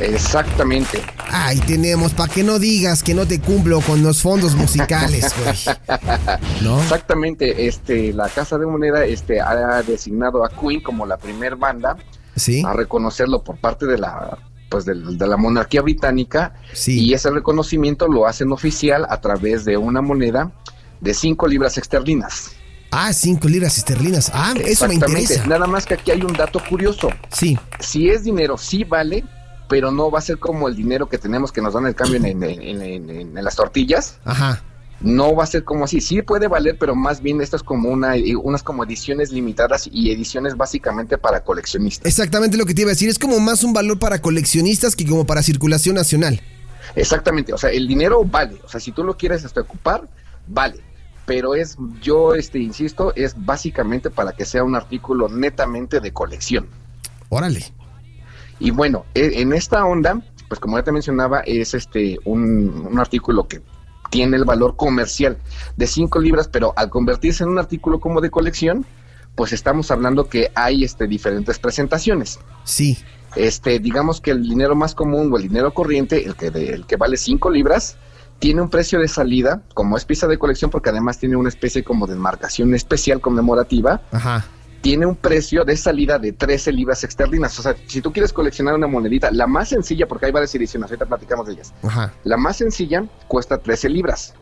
Exactamente. 0.00 1.02
Ahí 1.30 1.58
tenemos, 1.60 2.12
para 2.12 2.32
que 2.32 2.42
no 2.42 2.58
digas 2.58 3.02
que 3.02 3.14
no 3.14 3.26
te 3.26 3.40
cumplo 3.40 3.80
con 3.80 4.02
los 4.02 4.22
fondos 4.22 4.54
musicales, 4.54 5.34
güey. 5.38 5.76
¿No? 6.62 6.80
Exactamente, 6.80 7.66
este, 7.66 8.12
la 8.12 8.28
Casa 8.28 8.58
de 8.58 8.66
Moneda 8.66 9.04
este, 9.04 9.40
ha 9.40 9.82
designado 9.82 10.44
a 10.44 10.48
Queen 10.48 10.80
como 10.82 11.06
la 11.06 11.16
primer 11.16 11.56
banda 11.56 11.96
¿Sí? 12.36 12.62
a 12.66 12.72
reconocerlo 12.72 13.42
por 13.42 13.58
parte 13.58 13.86
de 13.86 13.98
la 13.98 14.38
pues 14.72 14.86
de, 14.86 14.94
la 14.94 15.36
monarquía 15.36 15.82
británica 15.82 16.54
y 16.86 17.12
ese 17.12 17.30
reconocimiento 17.30 18.08
lo 18.08 18.26
hacen 18.26 18.52
oficial 18.52 19.06
a 19.10 19.20
través 19.20 19.66
de 19.66 19.76
una 19.76 20.00
moneda 20.00 20.50
de 21.02 21.12
5 21.12 21.46
libras 21.46 21.76
esterlinas. 21.76 22.52
Ah, 22.94 23.10
5 23.10 23.48
libras 23.48 23.78
esterlinas. 23.78 24.30
Ah, 24.34 24.52
eso 24.66 24.86
me 24.86 24.94
interesa. 24.94 25.46
Nada 25.46 25.66
más 25.66 25.86
que 25.86 25.94
aquí 25.94 26.10
hay 26.10 26.20
un 26.20 26.34
dato 26.34 26.62
curioso. 26.62 27.08
Sí. 27.30 27.58
Si 27.80 28.10
es 28.10 28.22
dinero, 28.22 28.58
sí 28.58 28.84
vale, 28.84 29.24
pero 29.66 29.90
no 29.90 30.10
va 30.10 30.18
a 30.18 30.22
ser 30.22 30.38
como 30.38 30.68
el 30.68 30.76
dinero 30.76 31.08
que 31.08 31.16
tenemos 31.16 31.50
que 31.50 31.62
nos 31.62 31.72
dan 31.72 31.86
el 31.86 31.94
cambio 31.94 32.20
en, 32.22 33.34
las 33.34 33.56
tortillas. 33.56 34.18
Ajá. 34.26 34.62
No 35.00 35.34
va 35.34 35.44
a 35.44 35.46
ser 35.46 35.64
como 35.64 35.86
así. 35.86 36.02
Sí 36.02 36.20
puede 36.20 36.48
valer, 36.48 36.76
pero 36.78 36.94
más 36.94 37.22
bien 37.22 37.40
esto 37.40 37.56
es 37.56 37.62
como 37.62 37.88
una, 37.88 38.12
unas 38.42 38.62
como 38.62 38.84
ediciones 38.84 39.32
limitadas 39.32 39.88
y 39.90 40.12
ediciones 40.12 40.58
básicamente 40.58 41.16
para 41.16 41.42
coleccionistas. 41.42 42.06
Exactamente 42.06 42.58
lo 42.58 42.66
que 42.66 42.74
te 42.74 42.82
iba 42.82 42.90
a 42.90 42.92
decir. 42.92 43.08
Es 43.08 43.18
como 43.18 43.40
más 43.40 43.64
un 43.64 43.72
valor 43.72 43.98
para 43.98 44.20
coleccionistas 44.20 44.94
que 44.94 45.06
como 45.06 45.24
para 45.24 45.42
circulación 45.42 45.94
nacional. 45.94 46.42
Exactamente. 46.94 47.54
O 47.54 47.58
sea, 47.58 47.70
el 47.70 47.88
dinero 47.88 48.22
vale. 48.22 48.58
O 48.62 48.68
sea, 48.68 48.80
si 48.80 48.92
tú 48.92 49.02
lo 49.02 49.16
quieres 49.16 49.46
hasta 49.46 49.62
ocupar, 49.62 50.06
vale 50.46 50.91
pero 51.26 51.54
es, 51.54 51.76
yo 52.00 52.34
este, 52.34 52.58
insisto, 52.58 53.12
es 53.14 53.34
básicamente 53.36 54.10
para 54.10 54.32
que 54.32 54.44
sea 54.44 54.64
un 54.64 54.74
artículo 54.74 55.28
netamente 55.28 56.00
de 56.00 56.12
colección. 56.12 56.68
Órale. 57.28 57.64
Y 58.58 58.70
bueno, 58.70 59.06
e, 59.14 59.40
en 59.40 59.52
esta 59.52 59.84
onda, 59.84 60.20
pues 60.48 60.60
como 60.60 60.78
ya 60.78 60.84
te 60.84 60.92
mencionaba, 60.92 61.40
es 61.40 61.74
este 61.74 62.18
un, 62.24 62.88
un 62.90 62.98
artículo 62.98 63.48
que 63.48 63.62
tiene 64.10 64.36
el 64.36 64.44
valor 64.44 64.76
comercial 64.76 65.38
de 65.76 65.86
5 65.86 66.20
libras, 66.20 66.46
pero 66.46 66.74
al 66.76 66.90
convertirse 66.90 67.44
en 67.44 67.50
un 67.50 67.58
artículo 67.58 67.98
como 67.98 68.20
de 68.20 68.30
colección, 68.30 68.84
pues 69.34 69.52
estamos 69.52 69.90
hablando 69.90 70.28
que 70.28 70.50
hay 70.54 70.84
este 70.84 71.06
diferentes 71.06 71.58
presentaciones. 71.58 72.38
Sí. 72.64 72.98
Este, 73.34 73.78
digamos 73.78 74.20
que 74.20 74.32
el 74.32 74.42
dinero 74.42 74.74
más 74.74 74.94
común 74.94 75.32
o 75.32 75.38
el 75.38 75.44
dinero 75.44 75.72
corriente, 75.72 76.26
el 76.26 76.36
que 76.36 76.48
el 76.48 76.86
que 76.86 76.96
vale 76.96 77.16
5 77.16 77.50
libras, 77.50 77.96
tiene 78.42 78.60
un 78.60 78.68
precio 78.68 78.98
de 78.98 79.06
salida, 79.06 79.62
como 79.72 79.96
es 79.96 80.04
pieza 80.04 80.26
de 80.26 80.36
colección, 80.36 80.68
porque 80.68 80.90
además 80.90 81.16
tiene 81.16 81.36
una 81.36 81.48
especie 81.48 81.84
como 81.84 82.08
de 82.08 82.14
enmarcación 82.14 82.74
especial 82.74 83.20
conmemorativa. 83.20 84.02
Ajá. 84.10 84.44
Tiene 84.80 85.06
un 85.06 85.14
precio 85.14 85.64
de 85.64 85.76
salida 85.76 86.18
de 86.18 86.32
13 86.32 86.72
libras 86.72 87.04
esterlinas. 87.04 87.56
O 87.60 87.62
sea, 87.62 87.76
si 87.86 88.00
tú 88.00 88.12
quieres 88.12 88.32
coleccionar 88.32 88.74
una 88.74 88.88
monedita, 88.88 89.30
la 89.30 89.46
más 89.46 89.68
sencilla, 89.68 90.08
porque 90.08 90.26
hay 90.26 90.32
varias 90.32 90.52
ediciones, 90.56 90.90
ahorita 90.90 91.06
platicamos 91.06 91.46
de 91.46 91.52
ellas. 91.52 91.72
Ajá. 91.84 92.12
La 92.24 92.36
más 92.36 92.56
sencilla 92.56 93.04
cuesta 93.28 93.58
13 93.58 93.88
libras. 93.90 94.34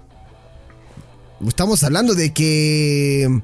Estamos 1.47 1.85
hablando 1.85 2.15
de 2.15 2.33
que. 2.33 3.43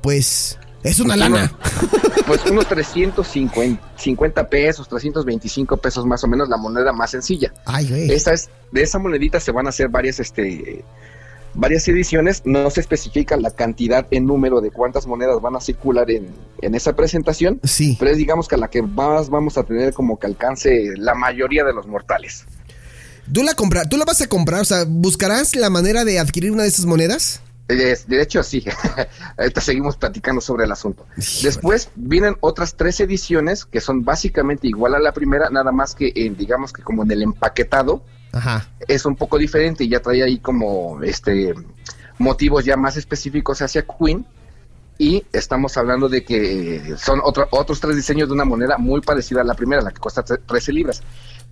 Pues. 0.00 0.58
Es 0.84 1.00
una 1.00 1.16
lana. 1.16 1.50
pues 2.26 2.44
unos 2.44 2.68
350 2.68 4.48
pesos, 4.48 4.86
325 4.86 5.78
pesos 5.78 6.04
más 6.04 6.22
o 6.22 6.28
menos 6.28 6.48
la 6.50 6.58
moneda 6.58 6.92
más 6.92 7.10
sencilla. 7.10 7.52
Ay, 7.64 7.88
güey. 7.88 8.12
Esa 8.12 8.34
es, 8.34 8.50
de 8.70 8.82
esa 8.82 8.98
monedita 8.98 9.40
se 9.40 9.50
van 9.50 9.66
a 9.66 9.70
hacer 9.70 9.88
varias, 9.88 10.20
este, 10.20 10.84
varias 11.54 11.88
ediciones. 11.88 12.42
No 12.44 12.68
se 12.68 12.80
especifica 12.80 13.38
la 13.38 13.50
cantidad 13.50 14.06
en 14.10 14.26
número 14.26 14.60
de 14.60 14.70
cuántas 14.70 15.06
monedas 15.06 15.40
van 15.40 15.56
a 15.56 15.60
circular 15.60 16.10
en, 16.10 16.28
en 16.60 16.74
esa 16.74 16.94
presentación. 16.94 17.60
Sí. 17.64 17.96
Pero 17.98 18.10
es 18.10 18.18
digamos 18.18 18.46
que 18.46 18.56
a 18.56 18.58
la 18.58 18.68
que 18.68 18.82
más 18.82 19.30
vamos 19.30 19.56
a 19.56 19.62
tener 19.62 19.94
como 19.94 20.18
que 20.18 20.26
alcance 20.26 20.92
la 20.98 21.14
mayoría 21.14 21.64
de 21.64 21.72
los 21.72 21.86
mortales. 21.86 22.44
¿Tú 23.32 23.42
la, 23.42 23.54
compra, 23.54 23.84
¿Tú 23.88 23.96
la 23.96 24.04
vas 24.04 24.20
a 24.20 24.26
comprar? 24.26 24.60
O 24.60 24.64
sea, 24.66 24.84
¿buscarás 24.86 25.56
la 25.56 25.70
manera 25.70 26.04
de 26.04 26.18
adquirir 26.18 26.52
una 26.52 26.64
de 26.64 26.68
esas 26.68 26.84
monedas? 26.84 27.40
De, 27.66 28.20
hecho, 28.20 28.42
sí. 28.42 28.64
Ahorita 29.38 29.60
seguimos 29.60 29.96
platicando 29.96 30.40
sobre 30.40 30.64
el 30.64 30.72
asunto. 30.72 31.06
Después 31.16 31.90
vienen 31.94 32.36
otras 32.40 32.74
tres 32.74 33.00
ediciones 33.00 33.64
que 33.64 33.80
son 33.80 34.04
básicamente 34.04 34.68
igual 34.68 34.94
a 34.94 34.98
la 34.98 35.12
primera, 35.12 35.48
nada 35.50 35.72
más 35.72 35.94
que 35.94 36.12
en, 36.14 36.36
digamos 36.36 36.72
que 36.72 36.82
como 36.82 37.04
en 37.04 37.10
el 37.10 37.22
empaquetado 37.22 38.04
Ajá. 38.32 38.68
es 38.86 39.06
un 39.06 39.16
poco 39.16 39.38
diferente 39.38 39.84
y 39.84 39.88
ya 39.88 40.00
trae 40.00 40.22
ahí 40.22 40.38
como 40.38 41.02
este 41.02 41.54
motivos 42.18 42.64
ya 42.64 42.76
más 42.76 42.96
específicos 42.96 43.62
hacia 43.62 43.84
Queen 43.86 44.26
y 44.98 45.24
estamos 45.32 45.76
hablando 45.76 46.08
de 46.08 46.24
que 46.24 46.94
son 46.98 47.20
otros 47.22 47.80
tres 47.80 47.96
diseños 47.96 48.28
de 48.28 48.34
una 48.34 48.44
moneda 48.44 48.78
muy 48.78 49.00
parecida 49.00 49.40
a 49.40 49.44
la 49.44 49.54
primera, 49.54 49.82
la 49.82 49.90
que 49.90 49.98
cuesta 49.98 50.22
13 50.22 50.72
libras. 50.72 51.02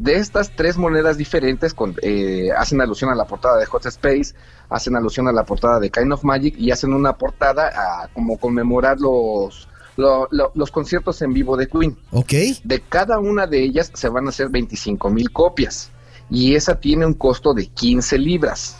De 0.02 0.16
estas 0.16 0.50
tres 0.56 0.76
monedas 0.76 1.16
diferentes 1.16 1.74
con, 1.74 1.94
eh, 2.02 2.48
hacen 2.58 2.80
alusión 2.80 3.10
a 3.10 3.14
la 3.14 3.24
portada 3.24 3.56
de 3.58 3.66
Hot 3.66 3.86
Space, 3.86 4.34
hacen 4.68 4.96
alusión 4.96 5.28
a 5.28 5.32
la 5.32 5.44
portada 5.44 5.78
de 5.78 5.90
Kind 5.90 6.12
of 6.12 6.24
Magic 6.24 6.56
y 6.58 6.72
hacen 6.72 6.92
una 6.92 7.16
portada 7.16 7.68
a 7.68 8.08
como 8.08 8.36
conmemorar 8.36 8.98
los, 8.98 9.68
los 9.96 10.70
conciertos 10.72 11.22
en 11.22 11.32
vivo 11.32 11.56
de 11.56 11.68
Queen. 11.68 11.96
Ok. 12.10 12.32
De 12.64 12.80
cada 12.80 13.20
una 13.20 13.46
de 13.46 13.62
ellas 13.62 13.92
se 13.94 14.08
van 14.08 14.26
a 14.26 14.30
hacer 14.30 14.48
25 14.48 15.08
mil 15.08 15.30
copias 15.30 15.92
y 16.28 16.56
esa 16.56 16.80
tiene 16.80 17.06
un 17.06 17.14
costo 17.14 17.54
de 17.54 17.68
15 17.68 18.18
libras. 18.18 18.74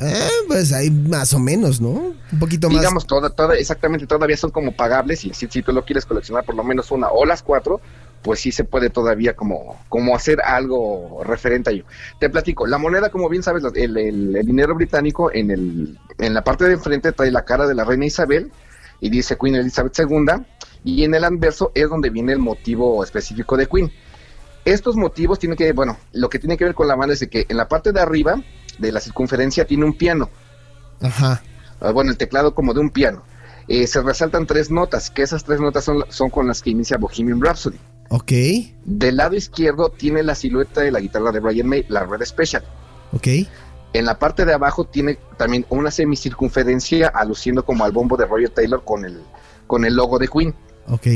Eh, 0.00 0.28
pues 0.48 0.74
ahí 0.74 0.90
más 0.90 1.32
o 1.32 1.38
menos, 1.38 1.80
¿no? 1.80 2.12
Un 2.30 2.38
poquito 2.38 2.68
más. 2.68 2.78
Digamos, 2.78 3.06
toda, 3.06 3.30
toda, 3.30 3.54
exactamente, 3.54 4.06
todavía 4.06 4.36
son 4.36 4.50
como 4.50 4.72
pagables 4.72 5.24
y 5.24 5.32
si, 5.32 5.46
si 5.46 5.62
tú 5.62 5.72
lo 5.72 5.86
quieres 5.86 6.04
coleccionar 6.04 6.44
por 6.44 6.54
lo 6.54 6.62
menos 6.62 6.90
una 6.90 7.08
o 7.08 7.24
las 7.24 7.42
cuatro, 7.42 7.80
pues 8.22 8.40
sí 8.40 8.52
se 8.52 8.64
puede 8.64 8.90
todavía 8.90 9.34
como, 9.36 9.80
como 9.88 10.14
hacer 10.14 10.40
algo 10.42 11.22
referente 11.24 11.70
a 11.70 11.72
ello. 11.72 11.84
Te 12.18 12.30
platico, 12.30 12.66
la 12.66 12.78
moneda, 12.78 13.10
como 13.10 13.28
bien 13.28 13.42
sabes, 13.42 13.62
el, 13.74 13.96
el, 13.96 14.46
dinero 14.46 14.74
británico 14.74 15.30
en, 15.32 15.50
el, 15.50 15.98
en 16.18 16.34
la 16.34 16.42
parte 16.44 16.64
de 16.64 16.74
enfrente 16.74 17.12
trae 17.12 17.30
la 17.30 17.44
cara 17.44 17.66
de 17.66 17.74
la 17.74 17.84
reina 17.84 18.06
Isabel 18.06 18.50
y 19.00 19.10
dice 19.10 19.36
Queen 19.36 19.56
Elizabeth 19.56 19.98
II 19.98 20.44
y 20.84 21.04
en 21.04 21.14
el 21.14 21.24
anverso 21.24 21.72
es 21.74 21.88
donde 21.88 22.10
viene 22.10 22.32
el 22.32 22.38
motivo 22.38 23.02
específico 23.02 23.56
de 23.56 23.66
Queen. 23.66 23.92
Estos 24.64 24.96
motivos 24.96 25.38
tienen 25.38 25.56
que, 25.56 25.72
bueno, 25.72 25.96
lo 26.12 26.28
que 26.28 26.38
tiene 26.38 26.56
que 26.56 26.64
ver 26.64 26.74
con 26.74 26.88
la 26.88 26.94
banda 26.94 27.14
es 27.14 27.20
de 27.20 27.28
que 27.28 27.46
en 27.48 27.56
la 27.56 27.68
parte 27.68 27.92
de 27.92 28.00
arriba 28.00 28.42
de 28.78 28.92
la 28.92 29.00
circunferencia 29.00 29.66
tiene 29.66 29.84
un 29.84 29.96
piano. 29.96 30.30
Ajá. 31.00 31.42
Ah, 31.80 31.90
bueno, 31.92 32.10
el 32.10 32.16
teclado 32.16 32.54
como 32.54 32.74
de 32.74 32.80
un 32.80 32.90
piano. 32.90 33.22
Eh, 33.68 33.86
se 33.86 34.02
resaltan 34.02 34.46
tres 34.46 34.70
notas, 34.70 35.10
que 35.10 35.22
esas 35.22 35.44
tres 35.44 35.60
notas 35.60 35.84
son, 35.84 36.04
son 36.08 36.30
con 36.30 36.46
las 36.48 36.62
que 36.62 36.70
inicia 36.70 36.96
Bohemian 36.96 37.40
Rhapsody. 37.40 37.78
Ok. 38.08 38.32
Del 38.84 39.16
lado 39.16 39.34
izquierdo 39.36 39.90
tiene 39.90 40.22
la 40.22 40.34
silueta 40.34 40.80
de 40.80 40.90
la 40.90 41.00
guitarra 41.00 41.32
de 41.32 41.40
Brian 41.40 41.66
May, 41.66 41.84
la 41.88 42.04
Red 42.04 42.24
Special. 42.24 42.62
Ok. 43.12 43.28
En 43.92 44.04
la 44.04 44.18
parte 44.18 44.44
de 44.44 44.52
abajo 44.52 44.84
tiene 44.84 45.18
también 45.36 45.66
una 45.70 45.90
semicircunferencia 45.90 47.08
aluciendo 47.08 47.64
como 47.64 47.84
al 47.84 47.92
bombo 47.92 48.16
de 48.16 48.26
Roger 48.26 48.50
Taylor 48.50 48.82
con 48.84 49.04
el, 49.04 49.20
con 49.66 49.84
el 49.84 49.94
logo 49.94 50.18
de 50.18 50.28
Queen. 50.28 50.54
Ok. 50.88 51.06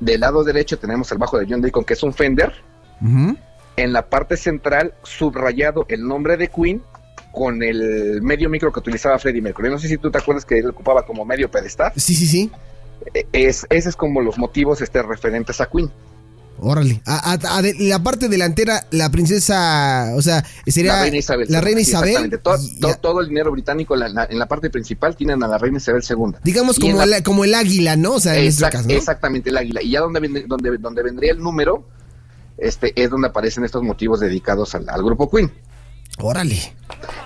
Del 0.00 0.20
lado 0.20 0.44
derecho 0.44 0.78
tenemos 0.78 1.10
el 1.12 1.18
bajo 1.18 1.38
de 1.38 1.46
John 1.48 1.60
Deacon, 1.60 1.84
que 1.84 1.94
es 1.94 2.02
un 2.02 2.12
Fender. 2.12 2.52
En 3.76 3.92
la 3.92 4.08
parte 4.08 4.36
central, 4.36 4.94
subrayado 5.02 5.84
el 5.88 6.06
nombre 6.06 6.36
de 6.36 6.48
Queen 6.48 6.82
con 7.32 7.62
el 7.62 8.22
medio 8.22 8.48
micro 8.48 8.72
que 8.72 8.78
utilizaba 8.78 9.18
Freddie 9.18 9.42
Mercury. 9.42 9.68
No 9.68 9.78
sé 9.78 9.88
si 9.88 9.98
tú 9.98 10.10
te 10.10 10.18
acuerdas 10.18 10.44
que 10.44 10.58
él 10.58 10.70
ocupaba 10.70 11.04
como 11.04 11.24
medio 11.24 11.50
pedestal. 11.50 11.92
Sí, 11.96 12.14
sí, 12.14 12.26
sí. 12.26 12.50
E, 13.12 13.26
es, 13.32 13.66
ese 13.70 13.88
es 13.88 13.96
como 13.96 14.20
los 14.20 14.38
motivos 14.38 14.80
este, 14.80 15.02
referentes 15.02 15.60
a 15.60 15.66
Queen. 15.66 15.90
Órale. 16.58 17.02
A, 17.04 17.62
la 17.78 18.02
parte 18.02 18.28
delantera, 18.28 18.86
la 18.90 19.10
princesa, 19.10 20.12
o 20.16 20.22
sea, 20.22 20.44
sería 20.66 20.94
la 20.94 21.02
reina 21.02 21.16
Isabel. 21.18 21.46
La 21.50 21.60
reina 21.60 21.80
Isabel. 21.80 22.40
Todo, 23.00 23.20
el 23.20 23.28
dinero 23.28 23.50
británico 23.50 23.94
en 23.94 24.38
la 24.38 24.46
parte 24.46 24.70
principal 24.70 25.16
tienen 25.16 25.42
a 25.42 25.48
la 25.48 25.58
reina 25.58 25.78
Isabel 25.78 26.02
II. 26.08 26.38
Digamos 26.42 26.78
como, 26.78 27.02
el, 27.02 27.22
como 27.22 27.44
el 27.44 27.54
águila, 27.54 27.96
¿no? 27.96 28.14
O 28.14 28.20
sea, 28.20 28.36
en 28.36 28.44
este 28.44 28.68
caso, 28.70 28.88
Exactamente, 28.88 29.50
el 29.50 29.56
águila. 29.56 29.82
Y 29.82 29.90
ya 29.90 30.00
donde, 30.00 30.44
donde, 30.46 30.78
donde 30.78 31.02
vendría 31.02 31.32
el 31.32 31.38
número, 31.38 31.86
este 32.56 32.92
es 33.00 33.10
donde 33.10 33.28
aparecen 33.28 33.64
estos 33.64 33.82
motivos 33.82 34.20
dedicados 34.20 34.74
al, 34.74 34.86
grupo 35.02 35.30
Queen. 35.30 35.52
Órale. 36.18 36.74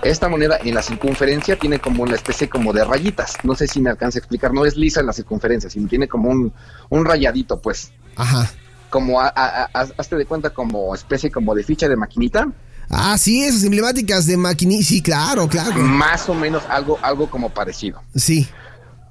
Esta 0.01 0.27
moneda 0.27 0.57
en 0.63 0.73
la 0.73 0.81
circunferencia 0.81 1.57
tiene 1.57 1.79
como 1.79 2.01
una 2.01 2.15
especie 2.15 2.49
como 2.49 2.73
de 2.73 2.83
rayitas. 2.83 3.35
No 3.43 3.53
sé 3.53 3.67
si 3.67 3.79
me 3.79 3.91
alcanza 3.91 4.17
a 4.17 4.19
explicar. 4.19 4.51
No 4.51 4.65
es 4.65 4.75
lisa 4.75 5.01
en 5.01 5.05
la 5.05 5.13
circunferencia, 5.13 5.69
sino 5.69 5.87
tiene 5.87 6.07
como 6.07 6.29
un, 6.29 6.51
un 6.89 7.05
rayadito, 7.05 7.61
pues. 7.61 7.91
Ajá. 8.15 8.51
Como, 8.89 9.19
hazte 9.21 10.15
de 10.15 10.25
cuenta, 10.25 10.49
como 10.51 10.93
especie 10.95 11.29
como 11.31 11.53
de 11.55 11.63
ficha 11.63 11.87
de 11.87 11.95
maquinita. 11.95 12.47
Ah, 12.89 13.17
sí, 13.17 13.43
esas 13.43 13.63
emblemáticas 13.63 14.25
de 14.25 14.35
maquinita. 14.35 14.83
Sí, 14.83 15.01
claro, 15.01 15.47
claro. 15.47 15.75
Más 15.75 16.27
o 16.27 16.33
menos 16.33 16.63
algo, 16.69 16.97
algo 17.01 17.29
como 17.29 17.49
parecido. 17.49 18.01
Sí. 18.15 18.47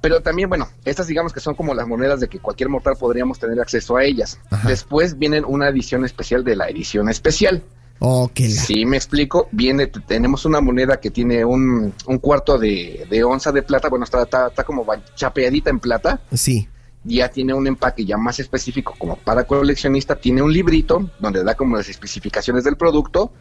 Pero 0.01 0.21
también, 0.21 0.47
bueno, 0.47 0.69
estas 0.85 1.07
digamos 1.07 1.33
que 1.33 1.39
son 1.39 1.55
como 1.55 1.73
las 1.73 1.87
monedas 1.87 2.19
de 2.19 2.27
que 2.27 2.39
cualquier 2.39 2.69
mortal 2.69 2.95
podríamos 2.97 3.39
tener 3.39 3.59
acceso 3.59 3.97
a 3.97 4.03
ellas. 4.03 4.39
Después 4.65 5.17
vienen 5.17 5.43
una 5.45 5.69
edición 5.69 6.05
especial 6.05 6.43
de 6.43 6.55
la 6.55 6.69
edición 6.69 7.09
especial. 7.09 7.63
Ok. 7.99 8.39
Sí, 8.39 8.85
me 8.85 8.95
explico. 8.95 9.49
Viene, 9.51 9.87
tenemos 9.87 10.45
una 10.45 10.61
moneda 10.61 10.99
que 11.01 11.11
tiene 11.11 11.43
un, 11.43 11.93
cuarto 12.21 12.57
de, 12.57 13.23
onza 13.25 13.51
de 13.51 13.61
plata. 13.61 13.89
Bueno, 13.89 14.05
está, 14.05 14.23
está, 14.23 14.63
como 14.63 14.85
chapeadita 15.15 15.69
en 15.69 15.79
plata. 15.79 16.21
Sí. 16.33 16.67
Ya 17.03 17.29
tiene 17.29 17.53
un 17.53 17.65
empaque 17.65 18.05
ya 18.05 18.17
más 18.17 18.39
específico 18.39 18.95
como 18.97 19.15
para 19.15 19.45
coleccionista. 19.45 20.15
Tiene 20.15 20.41
un 20.41 20.51
librito 20.51 21.09
donde 21.19 21.43
da 21.43 21.55
como 21.55 21.77
las 21.77 21.89
especificaciones 21.89 22.63
del 22.63 22.77
producto. 22.77 23.31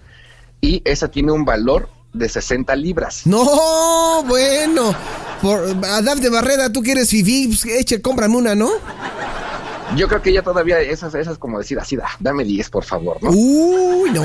Y 0.60 0.82
esa 0.84 1.08
tiene 1.08 1.32
un 1.32 1.44
valor 1.44 1.88
de 2.12 2.28
60 2.28 2.74
libras. 2.76 3.26
No, 3.26 4.22
bueno. 4.26 4.94
Por 5.42 5.76
de 6.20 6.28
Barrera, 6.30 6.72
tú 6.72 6.82
quieres 6.82 7.10
fifi, 7.10 7.48
pues, 7.48 7.64
eche, 7.66 8.02
cómprame 8.02 8.36
una, 8.36 8.54
¿no? 8.54 8.70
Yo 9.96 10.08
creo 10.08 10.22
que 10.22 10.32
ya 10.32 10.42
todavía 10.42 10.80
esas, 10.80 11.14
esas 11.14 11.38
como 11.38 11.58
decir 11.58 11.78
así, 11.78 11.96
dame 12.20 12.44
10, 12.44 12.70
por 12.70 12.84
favor, 12.84 13.22
¿no? 13.22 13.30
Uy, 13.30 14.10
no, 14.10 14.22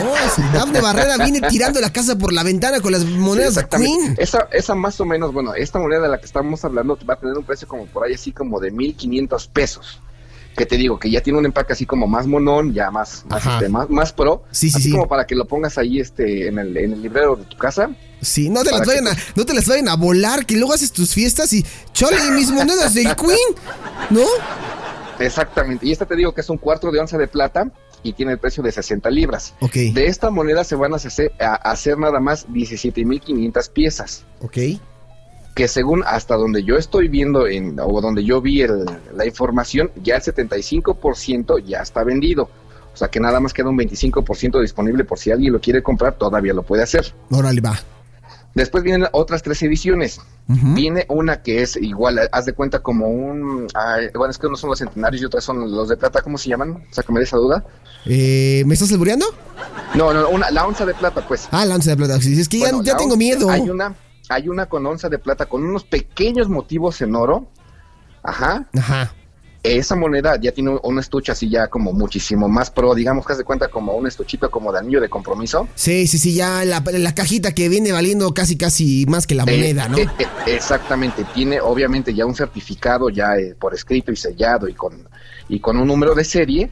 Daf 0.53 0.69
de 0.71 0.81
Barrera 0.81 1.17
viene 1.17 1.41
tirando 1.49 1.79
la 1.79 1.91
casa 1.91 2.17
por 2.17 2.33
la 2.33 2.43
ventana 2.43 2.81
con 2.81 2.91
las 2.91 3.05
monedas 3.05 3.55
de 3.55 3.67
Queen. 3.67 4.15
Esa, 4.17 4.47
esa 4.51 4.75
más 4.75 4.99
o 4.99 5.05
menos, 5.05 5.33
bueno, 5.33 5.53
esta 5.55 5.79
moneda 5.79 6.01
de 6.01 6.09
la 6.09 6.19
que 6.19 6.25
estamos 6.25 6.63
hablando 6.65 6.97
va 7.09 7.13
a 7.15 7.17
tener 7.17 7.37
un 7.37 7.43
precio 7.43 7.67
como 7.67 7.85
por 7.85 8.05
ahí 8.05 8.13
así 8.13 8.31
como 8.31 8.59
de 8.59 8.71
1500 8.71 9.47
pesos 9.47 9.99
que 10.55 10.65
te 10.65 10.77
digo, 10.77 10.99
que 10.99 11.09
ya 11.09 11.21
tiene 11.21 11.39
un 11.39 11.45
empaque 11.45 11.73
así 11.73 11.85
como 11.85 12.07
más 12.07 12.27
monón, 12.27 12.73
ya 12.73 12.91
más, 12.91 13.25
más, 13.27 13.45
este, 13.45 13.69
más, 13.69 14.13
pro. 14.13 14.43
Sí, 14.51 14.69
sí, 14.69 14.77
así 14.77 14.83
sí. 14.85 14.91
como 14.91 15.07
para 15.07 15.25
que 15.25 15.35
lo 15.35 15.45
pongas 15.45 15.77
ahí 15.77 15.99
este, 15.99 16.47
en, 16.47 16.59
el, 16.59 16.77
en 16.77 16.93
el 16.93 17.01
librero 17.01 17.35
de 17.35 17.45
tu 17.45 17.57
casa. 17.57 17.89
Sí, 18.21 18.49
no 18.49 18.63
te, 18.63 18.71
las 18.71 18.85
vayan 18.85 19.07
a, 19.07 19.17
no 19.35 19.45
te 19.45 19.53
las 19.53 19.67
vayan 19.67 19.89
a 19.89 19.95
volar, 19.95 20.45
que 20.45 20.55
luego 20.55 20.73
haces 20.73 20.91
tus 20.91 21.13
fiestas 21.13 21.51
y 21.53 21.65
chole, 21.91 22.31
mis 22.31 22.51
monedas 22.51 22.93
del 22.93 23.15
Queen, 23.15 23.37
¿no? 24.11 24.21
Exactamente. 25.25 25.85
Y 25.85 25.91
esta 25.91 26.05
te 26.05 26.15
digo 26.15 26.33
que 26.33 26.41
es 26.41 26.49
un 26.49 26.57
cuarto 26.57 26.91
de 26.91 26.99
onza 26.99 27.17
de 27.17 27.27
plata 27.27 27.71
y 28.03 28.13
tiene 28.13 28.33
el 28.33 28.39
precio 28.39 28.61
de 28.61 28.71
60 28.71 29.09
libras. 29.09 29.55
Ok. 29.61 29.73
De 29.93 30.07
esta 30.07 30.29
moneda 30.29 30.63
se 30.63 30.75
van 30.75 30.93
a 30.93 30.97
hacer, 30.97 31.31
a 31.39 31.55
hacer 31.71 31.97
nada 31.97 32.19
más 32.19 32.47
17.500 32.47 33.71
piezas. 33.71 34.25
Ok 34.41 34.57
que 35.53 35.67
según 35.67 36.03
hasta 36.05 36.35
donde 36.35 36.63
yo 36.63 36.77
estoy 36.77 37.07
viendo 37.07 37.47
en, 37.47 37.79
o 37.79 38.01
donde 38.01 38.23
yo 38.23 38.41
vi 38.41 38.65
la 39.15 39.25
información, 39.25 39.91
ya 40.01 40.15
el 40.15 40.21
75% 40.21 41.63
ya 41.63 41.79
está 41.79 42.03
vendido. 42.03 42.49
O 42.93 42.97
sea 42.97 43.07
que 43.07 43.19
nada 43.19 43.39
más 43.39 43.53
queda 43.53 43.69
un 43.69 43.77
25% 43.77 44.61
disponible 44.61 45.03
por 45.03 45.17
si 45.17 45.31
alguien 45.31 45.53
lo 45.53 45.59
quiere 45.59 45.81
comprar, 45.81 46.17
todavía 46.17 46.53
lo 46.53 46.63
puede 46.63 46.83
hacer. 46.83 47.13
Órale, 47.31 47.61
va. 47.61 47.79
Después 48.55 48.83
vienen 48.83 49.07
otras 49.13 49.41
tres 49.41 49.61
ediciones. 49.63 50.21
Viene 50.47 51.05
una 51.09 51.41
que 51.41 51.63
es 51.63 51.75
igual, 51.75 52.19
haz 52.31 52.45
de 52.45 52.53
cuenta 52.53 52.79
como 52.79 53.07
un... 53.07 53.67
bueno, 54.13 54.29
es 54.29 54.37
que 54.37 54.47
unos 54.47 54.59
son 54.59 54.69
los 54.69 54.79
centenarios 54.79 55.21
y 55.21 55.25
otras 55.25 55.43
son 55.43 55.71
los 55.71 55.89
de 55.89 55.97
plata, 55.97 56.21
¿cómo 56.21 56.37
se 56.37 56.49
llaman? 56.49 56.85
O 56.89 56.93
sea, 56.93 57.03
que 57.03 57.11
me 57.11 57.21
esa 57.21 57.37
duda. 57.37 57.65
Eh, 58.05 58.63
¿Me 58.65 58.75
estás 58.75 58.91
albureando? 58.91 59.25
No, 59.95 60.13
no, 60.13 60.29
una, 60.29 60.51
la 60.51 60.67
onza 60.67 60.85
de 60.85 60.93
plata, 60.93 61.25
pues. 61.27 61.47
Ah, 61.51 61.65
la 61.65 61.75
onza 61.75 61.91
de 61.91 61.97
plata. 61.97 62.17
Es 62.17 62.49
que 62.49 62.59
ya, 62.59 62.97
tengo 62.97 63.17
miedo. 63.17 63.49
Hay 63.49 63.69
una, 63.69 63.95
hay 64.29 64.49
una 64.49 64.67
con 64.67 64.85
onza 64.85 65.09
de 65.09 65.17
plata 65.17 65.45
con 65.45 65.63
unos 65.63 65.83
pequeños 65.85 66.49
motivos 66.49 67.01
en 67.01 67.15
oro. 67.15 67.47
Ajá. 68.21 68.67
Ajá. 68.77 69.13
Esa 69.63 69.95
moneda 69.95 70.37
ya 70.39 70.51
tiene 70.51 70.77
un 70.83 70.99
estuche 70.99 71.31
así 71.31 71.49
ya 71.49 71.67
como 71.69 71.93
muchísimo 71.93 72.49
más 72.49 72.69
pro, 72.69 72.93
digamos 72.93 73.25
que 73.25 73.33
se 73.33 73.45
cuenta 73.45 73.69
como 73.69 73.93
un 73.93 74.05
estuchito 74.07 74.51
como 74.51 74.73
de 74.73 74.79
anillo 74.79 74.99
de 74.99 75.07
compromiso. 75.07 75.69
Sí, 75.75 76.05
sí, 76.05 76.17
sí, 76.17 76.35
ya 76.35 76.65
la, 76.65 76.83
la 76.85 77.15
cajita 77.15 77.55
que 77.55 77.69
viene 77.69 77.93
valiendo 77.93 78.33
casi 78.33 78.57
casi 78.57 79.05
más 79.07 79.25
que 79.25 79.35
la 79.35 79.43
eh, 79.43 79.55
moneda, 79.55 79.87
¿no? 79.87 79.97
Eh, 79.97 80.07
eh, 80.19 80.27
exactamente, 80.47 81.25
tiene 81.33 81.61
obviamente 81.61 82.13
ya 82.13 82.25
un 82.25 82.35
certificado 82.35 83.09
ya 83.09 83.35
por 83.57 83.73
escrito 83.73 84.11
y 84.11 84.17
sellado 84.17 84.67
y 84.67 84.73
con, 84.73 85.07
y 85.47 85.59
con 85.59 85.77
un 85.77 85.87
número 85.87 86.13
de 86.13 86.25
serie 86.25 86.71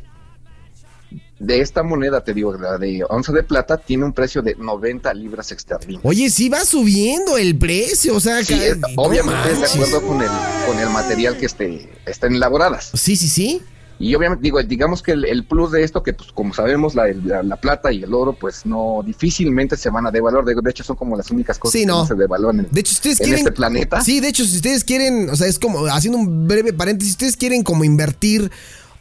de 1.42 1.60
esta 1.60 1.82
moneda, 1.82 2.24
te 2.24 2.34
digo, 2.34 2.54
la 2.54 2.78
de 2.78 3.04
onza 3.10 3.32
de 3.32 3.44
plata, 3.44 3.78
tiene 3.78 4.06
un 4.06 4.14
precio 4.14 4.44
de 4.44 4.56
90 4.56 5.12
libras 5.16 5.52
esterlinas. 5.52 6.06
Oye, 6.06 6.30
sí 6.30 6.50
va 6.50 6.64
subiendo 6.64 7.38
el 7.38 7.58
precio, 7.58 8.16
o 8.16 8.20
sea, 8.20 8.44
que, 8.44 8.76
obviamente 8.96 9.52
es 9.52 9.60
de 9.60 9.66
acuerdo 9.66 10.08
con 10.08 10.22
el, 10.22 10.30
con 10.68 10.80
el 10.80 10.90
material 10.92 11.38
que 11.38 11.48
esté, 11.48 11.90
estén 12.06 12.36
elaboradas. 12.36 12.92
Sí, 12.94 13.16
sí, 13.16 13.28
sí. 13.28 13.62
Y 13.98 14.16
obviamente, 14.16 14.42
digo, 14.42 14.62
digamos 14.64 15.04
que 15.04 15.12
el, 15.12 15.46
plus 15.46 15.72
de 15.72 15.84
esto, 15.84 16.02
que 16.02 16.14
pues 16.14 16.32
como 16.32 16.54
sabemos, 16.56 16.96
la, 16.96 17.08
la, 17.44 17.56
plata 17.58 17.92
y 17.92 18.02
el 18.02 18.14
oro, 18.14 18.34
pues 18.34 18.66
no, 18.66 19.04
difícilmente 19.06 19.78
se 19.78 19.92
van 19.92 20.08
a 20.08 20.12
devaluar. 20.12 20.44
De, 20.44 20.56
de 20.56 20.72
hecho, 20.72 20.84
son 20.84 20.96
como 20.96 21.16
las 21.16 21.30
únicas 21.30 21.60
cosas 21.60 21.80
que 21.80 21.86
no 21.86 22.06
se 22.08 22.16
devalúan 22.16 22.62
en, 22.62 22.68
de 22.72 22.80
hecho, 22.80 22.94
ustedes 22.94 23.20
quieren, 23.20 23.38
este 23.38 23.52
planeta. 23.52 24.02
Sí, 24.02 24.20
de 24.20 24.30
hecho, 24.30 24.44
si 24.44 24.56
ustedes 24.56 24.84
quieren, 24.84 25.30
o 25.30 25.36
sea, 25.36 25.46
es 25.46 25.60
como, 25.60 25.86
haciendo 25.86 26.18
un 26.18 26.48
breve 26.48 26.74
paréntesis, 26.74 27.14
si 27.14 27.16
ustedes 27.16 27.38
quieren 27.38 27.62
como 27.62 27.84
invertir 27.84 28.52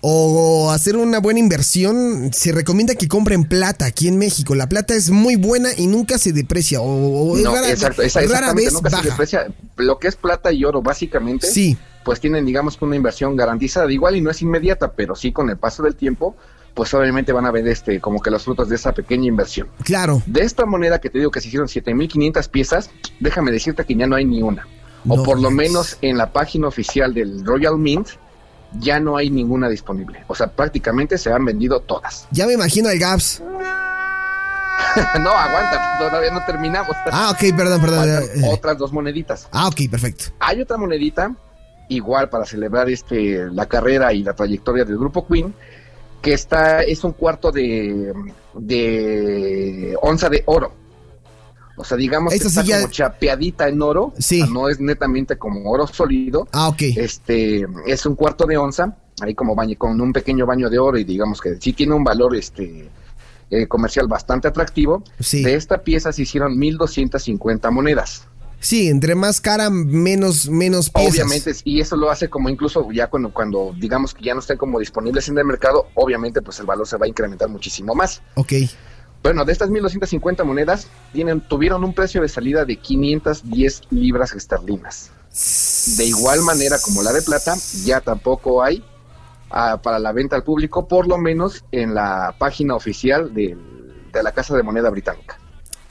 o 0.02 0.70
hacer 0.70 0.96
una 0.96 1.20
buena 1.20 1.40
inversión, 1.40 2.30
se 2.32 2.52
recomienda 2.52 2.94
que 2.94 3.08
compren 3.08 3.44
plata 3.44 3.84
aquí 3.84 4.08
en 4.08 4.18
México. 4.18 4.54
La 4.54 4.68
plata 4.68 4.94
es 4.94 5.10
muy 5.10 5.36
buena 5.36 5.70
y 5.76 5.86
nunca 5.86 6.18
se 6.18 6.32
deprecia. 6.32 6.80
O, 6.80 7.36
no, 7.36 7.54
rara, 7.54 7.70
exacto, 7.70 8.02
rara 8.28 8.54
vez 8.54 8.72
nunca 8.72 8.90
se 8.90 9.08
deprecia. 9.10 9.48
Lo 9.76 9.98
que 9.98 10.08
es 10.08 10.16
plata 10.16 10.52
y 10.52 10.64
oro, 10.64 10.80
básicamente, 10.80 11.46
sí. 11.46 11.76
pues 12.04 12.20
tienen, 12.20 12.46
digamos, 12.46 12.78
una 12.80 12.96
inversión 12.96 13.36
garantizada. 13.36 13.90
Igual 13.92 14.16
y 14.16 14.20
no 14.20 14.30
es 14.30 14.40
inmediata, 14.40 14.92
pero 14.92 15.14
sí 15.14 15.32
con 15.32 15.50
el 15.50 15.58
paso 15.58 15.82
del 15.82 15.94
tiempo, 15.94 16.34
pues 16.74 16.94
obviamente 16.94 17.32
van 17.32 17.44
a 17.44 17.50
ver 17.50 17.66
este 17.68 18.00
como 18.00 18.22
que 18.22 18.30
los 18.30 18.44
frutos 18.44 18.68
de 18.68 18.76
esa 18.76 18.92
pequeña 18.92 19.26
inversión. 19.26 19.68
Claro. 19.84 20.22
De 20.24 20.42
esta 20.42 20.64
moneda 20.64 20.98
que 20.98 21.10
te 21.10 21.18
digo 21.18 21.30
que 21.30 21.40
se 21.40 21.48
hicieron 21.48 21.68
7500 21.68 22.48
piezas, 22.48 22.90
déjame 23.18 23.50
decirte 23.50 23.84
que 23.84 23.94
ya 23.94 24.06
no 24.06 24.16
hay 24.16 24.24
ni 24.24 24.42
una. 24.42 24.66
O 25.08 25.22
por 25.22 25.40
lo 25.40 25.50
menos 25.50 25.96
en 26.02 26.18
la 26.18 26.30
página 26.30 26.68
oficial 26.68 27.14
del 27.14 27.44
Royal 27.44 27.78
Mint 27.78 28.08
ya 28.78 29.00
no 29.00 29.16
hay 29.16 29.30
ninguna 29.30 29.68
disponible. 29.68 30.24
O 30.28 30.34
sea, 30.34 30.46
prácticamente 30.48 31.18
se 31.18 31.32
han 31.32 31.44
vendido 31.44 31.80
todas. 31.80 32.26
Ya 32.32 32.46
me 32.46 32.54
imagino 32.54 32.88
el 32.88 32.98
Gaps. 32.98 33.42
no, 35.20 35.30
aguanta, 35.30 35.98
todavía 35.98 36.30
no 36.30 36.44
terminamos. 36.44 36.96
Ah, 37.12 37.30
ok, 37.32 37.56
perdón, 37.56 37.80
perdón. 37.80 38.24
Otras 38.50 38.78
dos 38.78 38.92
moneditas. 38.92 39.48
Ah, 39.52 39.68
ok, 39.68 39.90
perfecto. 39.90 40.24
Hay 40.40 40.60
otra 40.60 40.76
monedita, 40.76 41.34
igual 41.88 42.28
para 42.28 42.44
celebrar 42.46 42.88
este 42.88 43.46
la 43.52 43.66
carrera 43.66 44.12
y 44.12 44.22
la 44.22 44.32
trayectoria 44.34 44.84
del 44.84 44.96
grupo 44.98 45.26
Queen, 45.26 45.54
que 46.22 46.32
está, 46.32 46.82
es 46.82 47.04
un 47.04 47.12
cuarto 47.12 47.50
de, 47.52 48.12
de 48.54 49.96
onza 50.00 50.28
de 50.28 50.42
oro. 50.46 50.72
O 51.80 51.84
sea, 51.84 51.96
digamos 51.96 52.32
que 52.34 52.46
está 52.46 52.62
como 52.62 52.88
chapeadita 52.88 53.68
en 53.68 53.80
oro. 53.80 54.12
Sí. 54.18 54.44
no 54.52 54.68
es 54.68 54.78
netamente 54.80 55.38
como 55.38 55.70
oro 55.70 55.86
sólido. 55.86 56.46
Ah, 56.52 56.68
ok. 56.68 56.82
Este, 56.96 57.66
es 57.86 58.04
un 58.04 58.14
cuarto 58.14 58.44
de 58.44 58.58
onza, 58.58 58.96
ahí 59.22 59.34
como 59.34 59.54
baño, 59.54 59.76
con 59.78 59.98
un 59.98 60.12
pequeño 60.12 60.44
baño 60.44 60.68
de 60.68 60.78
oro 60.78 60.98
y 60.98 61.04
digamos 61.04 61.40
que 61.40 61.56
sí 61.58 61.72
tiene 61.72 61.94
un 61.94 62.04
valor 62.04 62.36
este 62.36 62.90
eh, 63.50 63.66
comercial 63.66 64.08
bastante 64.08 64.46
atractivo. 64.46 65.02
Sí. 65.18 65.42
De 65.42 65.54
esta 65.54 65.82
pieza 65.82 66.12
se 66.12 66.22
hicieron 66.22 66.58
1250 66.58 67.70
monedas. 67.70 68.26
Sí, 68.60 68.88
entre 68.88 69.14
más 69.14 69.40
cara, 69.40 69.70
menos, 69.70 70.50
menos 70.50 70.90
piezas. 70.90 71.14
Obviamente, 71.14 71.52
y 71.64 71.80
eso 71.80 71.96
lo 71.96 72.10
hace 72.10 72.28
como 72.28 72.50
incluso 72.50 72.92
ya 72.92 73.06
cuando, 73.06 73.32
cuando 73.32 73.74
digamos 73.78 74.12
que 74.12 74.22
ya 74.22 74.34
no 74.34 74.40
estén 74.40 74.58
como 74.58 74.78
disponibles 74.78 75.28
en 75.28 75.38
el 75.38 75.46
mercado, 75.46 75.88
obviamente 75.94 76.42
pues 76.42 76.60
el 76.60 76.66
valor 76.66 76.86
se 76.86 76.98
va 76.98 77.06
a 77.06 77.08
incrementar 77.08 77.48
muchísimo 77.48 77.94
más. 77.94 78.20
Ok. 78.34 78.52
Bueno, 79.22 79.44
de 79.44 79.52
estas 79.52 79.68
1250 79.70 80.44
monedas 80.44 80.88
tienen, 81.12 81.40
tuvieron 81.40 81.84
un 81.84 81.92
precio 81.92 82.22
de 82.22 82.28
salida 82.28 82.64
de 82.64 82.76
510 82.76 83.82
libras 83.90 84.32
esterlinas. 84.32 85.10
De 85.96 86.04
igual 86.06 86.40
manera 86.42 86.78
como 86.80 87.02
la 87.02 87.12
de 87.12 87.22
plata, 87.22 87.54
ya 87.84 88.00
tampoco 88.00 88.62
hay 88.62 88.82
ah, 89.50 89.80
para 89.82 89.98
la 89.98 90.12
venta 90.12 90.36
al 90.36 90.42
público, 90.42 90.88
por 90.88 91.06
lo 91.06 91.18
menos 91.18 91.64
en 91.70 91.94
la 91.94 92.34
página 92.38 92.74
oficial 92.74 93.32
de, 93.34 93.56
de 94.12 94.22
la 94.22 94.32
Casa 94.32 94.56
de 94.56 94.62
Moneda 94.62 94.90
Británica. 94.90 95.38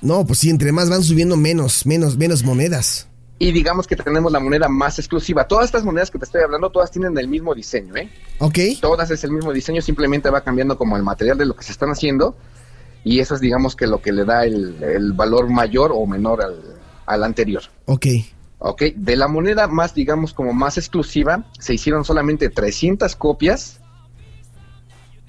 No, 0.01 0.25
pues 0.25 0.39
sí, 0.39 0.49
entre 0.49 0.71
más 0.71 0.89
van 0.89 1.03
subiendo 1.03 1.35
menos, 1.35 1.85
menos, 1.85 2.17
menos 2.17 2.43
monedas. 2.43 3.07
Y 3.37 3.53
digamos 3.53 3.87
que 3.87 3.95
tenemos 3.95 4.31
la 4.31 4.39
moneda 4.39 4.67
más 4.67 4.99
exclusiva. 4.99 5.47
Todas 5.47 5.65
estas 5.65 5.85
monedas 5.85 6.11
que 6.11 6.19
te 6.19 6.25
estoy 6.25 6.41
hablando, 6.41 6.69
todas 6.71 6.91
tienen 6.91 7.17
el 7.17 7.27
mismo 7.27 7.55
diseño, 7.55 7.95
¿eh? 7.95 8.09
Ok. 8.39 8.57
Todas 8.81 9.11
es 9.11 9.23
el 9.23 9.31
mismo 9.31 9.53
diseño, 9.53 9.81
simplemente 9.81 10.29
va 10.29 10.41
cambiando 10.41 10.77
como 10.77 10.97
el 10.97 11.03
material 11.03 11.37
de 11.37 11.45
lo 11.45 11.55
que 11.55 11.63
se 11.63 11.71
están 11.71 11.89
haciendo. 11.89 12.35
Y 13.03 13.19
eso 13.19 13.35
es, 13.35 13.41
digamos, 13.41 13.75
que 13.75 13.87
lo 13.87 14.01
que 14.01 14.11
le 14.11 14.25
da 14.25 14.45
el, 14.45 15.13
valor 15.13 15.49
mayor 15.49 15.91
o 15.93 16.05
menor 16.05 16.43
al, 16.43 16.61
al 17.05 17.23
anterior. 17.23 17.63
Ok. 17.85 18.05
Ok. 18.59 18.83
De 18.95 19.15
la 19.15 19.27
moneda 19.27 19.67
más, 19.67 19.93
digamos, 19.93 20.33
como 20.33 20.53
más 20.53 20.77
exclusiva, 20.77 21.45
se 21.59 21.73
hicieron 21.73 22.03
solamente 22.03 22.49
300 22.49 23.15
copias 23.15 23.79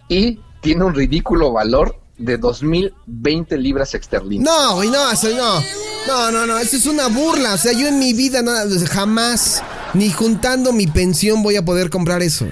y 0.09 0.41
tiene 0.61 0.85
un 0.85 0.95
ridículo 0.95 1.53
valor 1.53 1.97
de 2.19 2.37
2020 2.37 3.57
libras 3.57 3.95
esterlinas. 3.95 4.45
No, 4.45 4.85
no, 4.85 5.11
eso 5.11 5.29
no. 5.31 5.61
No, 6.07 6.31
no, 6.31 6.47
no, 6.47 6.59
eso 6.59 6.77
es 6.77 6.87
una 6.87 7.09
burla. 7.09 7.55
O 7.55 7.59
sea, 7.59 7.73
yo 7.73 7.89
en 7.89 7.99
mi 7.99 8.13
vida 8.13 8.43
nada, 8.43 8.67
jamás, 8.89 9.63
ni 9.95 10.11
juntando 10.11 10.73
mi 10.73 10.87
pensión 10.87 11.43
voy 11.43 11.57
a 11.57 11.65
poder 11.65 11.91
comprar 11.91 12.23
eso. 12.23 12.47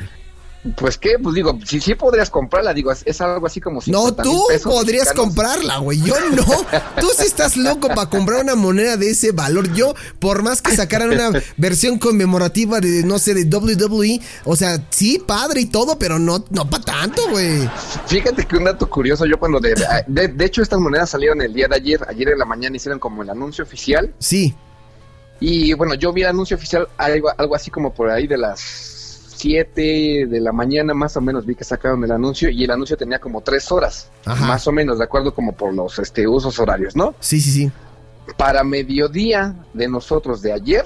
Pues 0.76 0.98
qué, 0.98 1.18
pues 1.22 1.34
digo, 1.34 1.58
si 1.64 1.80
sí 1.80 1.94
podrías 1.94 2.30
comprarla, 2.30 2.74
digo, 2.74 2.92
es, 2.92 3.20
algo 3.20 3.46
así 3.46 3.60
como 3.60 3.80
si. 3.80 3.90
No, 3.90 4.14
tú 4.14 4.44
podrías 4.64 5.12
comprarla, 5.12 5.78
güey. 5.78 6.00
Yo 6.00 6.14
no. 6.32 6.44
tú 7.00 7.08
sí 7.16 7.24
estás 7.24 7.56
loco 7.56 7.88
para 7.88 8.08
comprar 8.08 8.42
una 8.42 8.54
moneda 8.54 8.96
de 8.96 9.10
ese 9.10 9.32
valor. 9.32 9.72
Yo, 9.74 9.94
por 10.18 10.42
más 10.42 10.62
que 10.62 10.74
sacaran 10.74 11.10
una 11.10 11.30
versión 11.56 11.98
conmemorativa 11.98 12.80
de, 12.80 13.04
no 13.04 13.18
sé, 13.18 13.34
de 13.34 13.44
WWE, 13.44 14.20
o 14.44 14.56
sea, 14.56 14.82
sí, 14.90 15.22
padre 15.24 15.62
y 15.62 15.66
todo, 15.66 15.98
pero 15.98 16.18
no, 16.18 16.44
no 16.50 16.68
para 16.68 16.84
tanto, 16.84 17.22
güey. 17.30 17.68
Fíjate 18.06 18.46
que 18.46 18.56
un 18.56 18.64
dato 18.64 18.88
curioso, 18.88 19.26
yo 19.26 19.38
cuando 19.38 19.60
de, 19.60 19.74
de, 20.06 20.44
hecho 20.44 20.62
estas 20.62 20.80
monedas 20.80 21.10
salieron 21.10 21.40
el 21.42 21.52
día 21.52 21.68
de 21.68 21.76
ayer, 21.76 22.00
ayer 22.08 22.28
en 22.30 22.38
la 22.38 22.44
mañana 22.44 22.76
hicieron 22.76 22.98
como 22.98 23.22
el 23.22 23.30
anuncio 23.30 23.64
oficial. 23.64 24.12
Sí. 24.18 24.54
Y 25.40 25.72
bueno, 25.74 25.94
yo 25.94 26.12
vi 26.12 26.22
el 26.22 26.28
anuncio 26.28 26.56
oficial 26.56 26.88
algo, 26.96 27.30
algo 27.36 27.54
así 27.54 27.70
como 27.70 27.92
por 27.92 28.10
ahí 28.10 28.26
de 28.26 28.38
las 28.38 28.87
7 29.38 30.26
de 30.26 30.40
la 30.40 30.52
mañana 30.52 30.94
más 30.94 31.16
o 31.16 31.20
menos 31.20 31.46
vi 31.46 31.54
que 31.54 31.64
sacaron 31.64 32.02
el 32.04 32.10
anuncio 32.10 32.50
y 32.50 32.64
el 32.64 32.70
anuncio 32.70 32.96
tenía 32.96 33.18
como 33.20 33.40
3 33.40 33.72
horas, 33.72 34.10
más 34.24 34.66
o 34.66 34.72
menos, 34.72 34.98
de 34.98 35.04
acuerdo 35.04 35.32
como 35.32 35.52
por 35.52 35.72
los 35.72 35.98
este, 35.98 36.26
usos 36.26 36.58
horarios, 36.58 36.96
¿no? 36.96 37.14
Sí, 37.20 37.40
sí, 37.40 37.50
sí. 37.50 37.70
Para 38.36 38.64
mediodía 38.64 39.54
de 39.72 39.88
nosotros 39.88 40.42
de 40.42 40.52
ayer, 40.52 40.84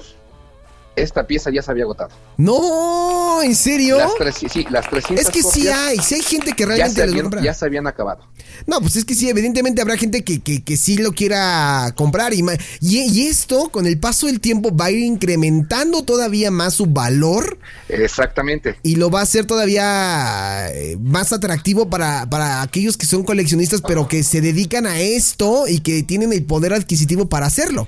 esta 0.95 1.25
pieza 1.25 1.49
ya 1.51 1.61
se 1.61 1.71
había 1.71 1.83
agotado. 1.83 2.11
No, 2.37 3.41
¿en 3.41 3.55
serio? 3.55 3.97
Las 3.97 4.15
tres, 4.15 4.35
sí, 4.51 4.65
las 4.69 4.89
300 4.89 5.25
Es 5.25 5.31
que 5.31 5.41
sí 5.41 5.67
hay, 5.67 5.97
sí 5.97 6.15
hay 6.15 6.21
gente 6.21 6.53
que 6.53 6.65
realmente 6.65 7.01
ya 7.01 7.05
se, 7.07 7.11
habían, 7.11 7.43
ya 7.43 7.53
se 7.53 7.65
habían 7.65 7.87
acabado. 7.87 8.27
No, 8.67 8.79
pues 8.79 8.95
es 8.95 9.05
que 9.05 9.15
sí, 9.15 9.29
evidentemente 9.29 9.81
habrá 9.81 9.97
gente 9.97 10.23
que, 10.23 10.41
que, 10.41 10.63
que 10.63 10.77
sí 10.77 10.97
lo 10.97 11.13
quiera 11.13 11.93
comprar. 11.95 12.33
Y, 12.33 12.43
y, 12.81 13.27
esto, 13.27 13.69
con 13.69 13.85
el 13.85 13.99
paso 13.99 14.27
del 14.27 14.39
tiempo, 14.39 14.75
va 14.75 14.85
a 14.85 14.91
ir 14.91 14.99
incrementando 14.99 16.03
todavía 16.03 16.51
más 16.51 16.75
su 16.75 16.85
valor. 16.85 17.57
Exactamente. 17.89 18.77
Y 18.83 18.95
lo 18.95 19.09
va 19.09 19.21
a 19.21 19.23
hacer 19.23 19.45
todavía 19.45 20.67
eh, 20.71 20.97
más 21.01 21.33
atractivo 21.33 21.89
para, 21.89 22.29
para 22.29 22.61
aquellos 22.61 22.97
que 22.97 23.05
son 23.05 23.23
coleccionistas, 23.23 23.81
pero 23.81 24.07
que 24.07 24.23
se 24.23 24.41
dedican 24.41 24.85
a 24.85 24.99
esto 24.99 25.67
y 25.67 25.79
que 25.79 26.03
tienen 26.03 26.31
el 26.33 26.45
poder 26.45 26.73
adquisitivo 26.73 27.27
para 27.27 27.47
hacerlo. 27.47 27.87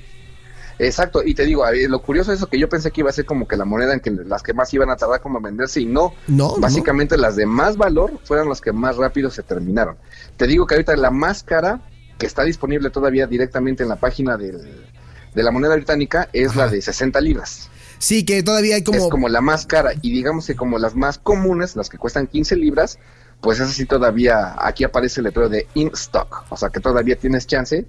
Exacto, 0.77 1.21
y 1.23 1.33
te 1.33 1.45
digo, 1.45 1.63
lo 1.87 2.01
curioso 2.01 2.31
es 2.33 2.39
eso 2.39 2.47
que 2.47 2.59
yo 2.59 2.67
pensé 2.67 2.91
que 2.91 3.01
iba 3.01 3.09
a 3.09 3.13
ser 3.13 3.25
como 3.25 3.47
que 3.47 3.55
la 3.55 3.65
moneda 3.65 3.93
en 3.93 4.01
que 4.01 4.11
las 4.11 4.43
que 4.43 4.53
más 4.53 4.73
iban 4.73 4.89
a 4.89 4.97
tardar 4.97 5.21
como 5.21 5.39
a 5.39 5.41
venderse 5.41 5.79
y 5.79 5.85
no, 5.85 6.13
no 6.27 6.57
básicamente 6.57 7.17
las 7.17 7.35
de 7.35 7.45
más 7.45 7.77
valor 7.77 8.19
fueron 8.23 8.49
las 8.49 8.59
que 8.59 8.73
más 8.73 8.97
rápido 8.97 9.31
se 9.31 9.41
terminaron. 9.43 9.95
Te 10.35 10.47
digo 10.47 10.67
que 10.67 10.75
ahorita 10.75 10.95
la 10.97 11.11
más 11.11 11.43
cara 11.43 11.81
que 12.17 12.25
está 12.25 12.43
disponible 12.43 12.89
todavía 12.89 13.27
directamente 13.27 13.83
en 13.83 13.89
la 13.89 13.95
página 13.97 14.37
del, 14.37 14.85
de 15.33 15.43
la 15.43 15.51
moneda 15.51 15.75
británica 15.75 16.29
es 16.33 16.55
la 16.55 16.67
de 16.67 16.81
60 16.81 17.21
libras. 17.21 17.69
Sí, 17.97 18.25
que 18.25 18.43
todavía 18.43 18.75
hay 18.75 18.83
como... 18.83 18.97
Es 18.97 19.07
como 19.07 19.29
la 19.29 19.41
más 19.41 19.65
cara 19.65 19.93
y 20.01 20.11
digamos 20.11 20.47
que 20.47 20.55
como 20.55 20.77
las 20.77 20.95
más 20.95 21.17
comunes, 21.17 21.75
las 21.75 21.89
que 21.89 21.97
cuestan 21.97 22.27
15 22.27 22.55
libras, 22.57 22.99
pues 23.41 23.59
esa 23.59 23.71
sí 23.71 23.85
todavía, 23.85 24.55
aquí 24.57 24.83
aparece 24.83 25.21
el 25.21 25.25
letrero 25.25 25.49
de 25.49 25.67
in 25.73 25.91
stock, 25.93 26.45
o 26.49 26.57
sea 26.57 26.69
que 26.69 26.79
todavía 26.79 27.15
tienes 27.15 27.47
chance 27.47 27.85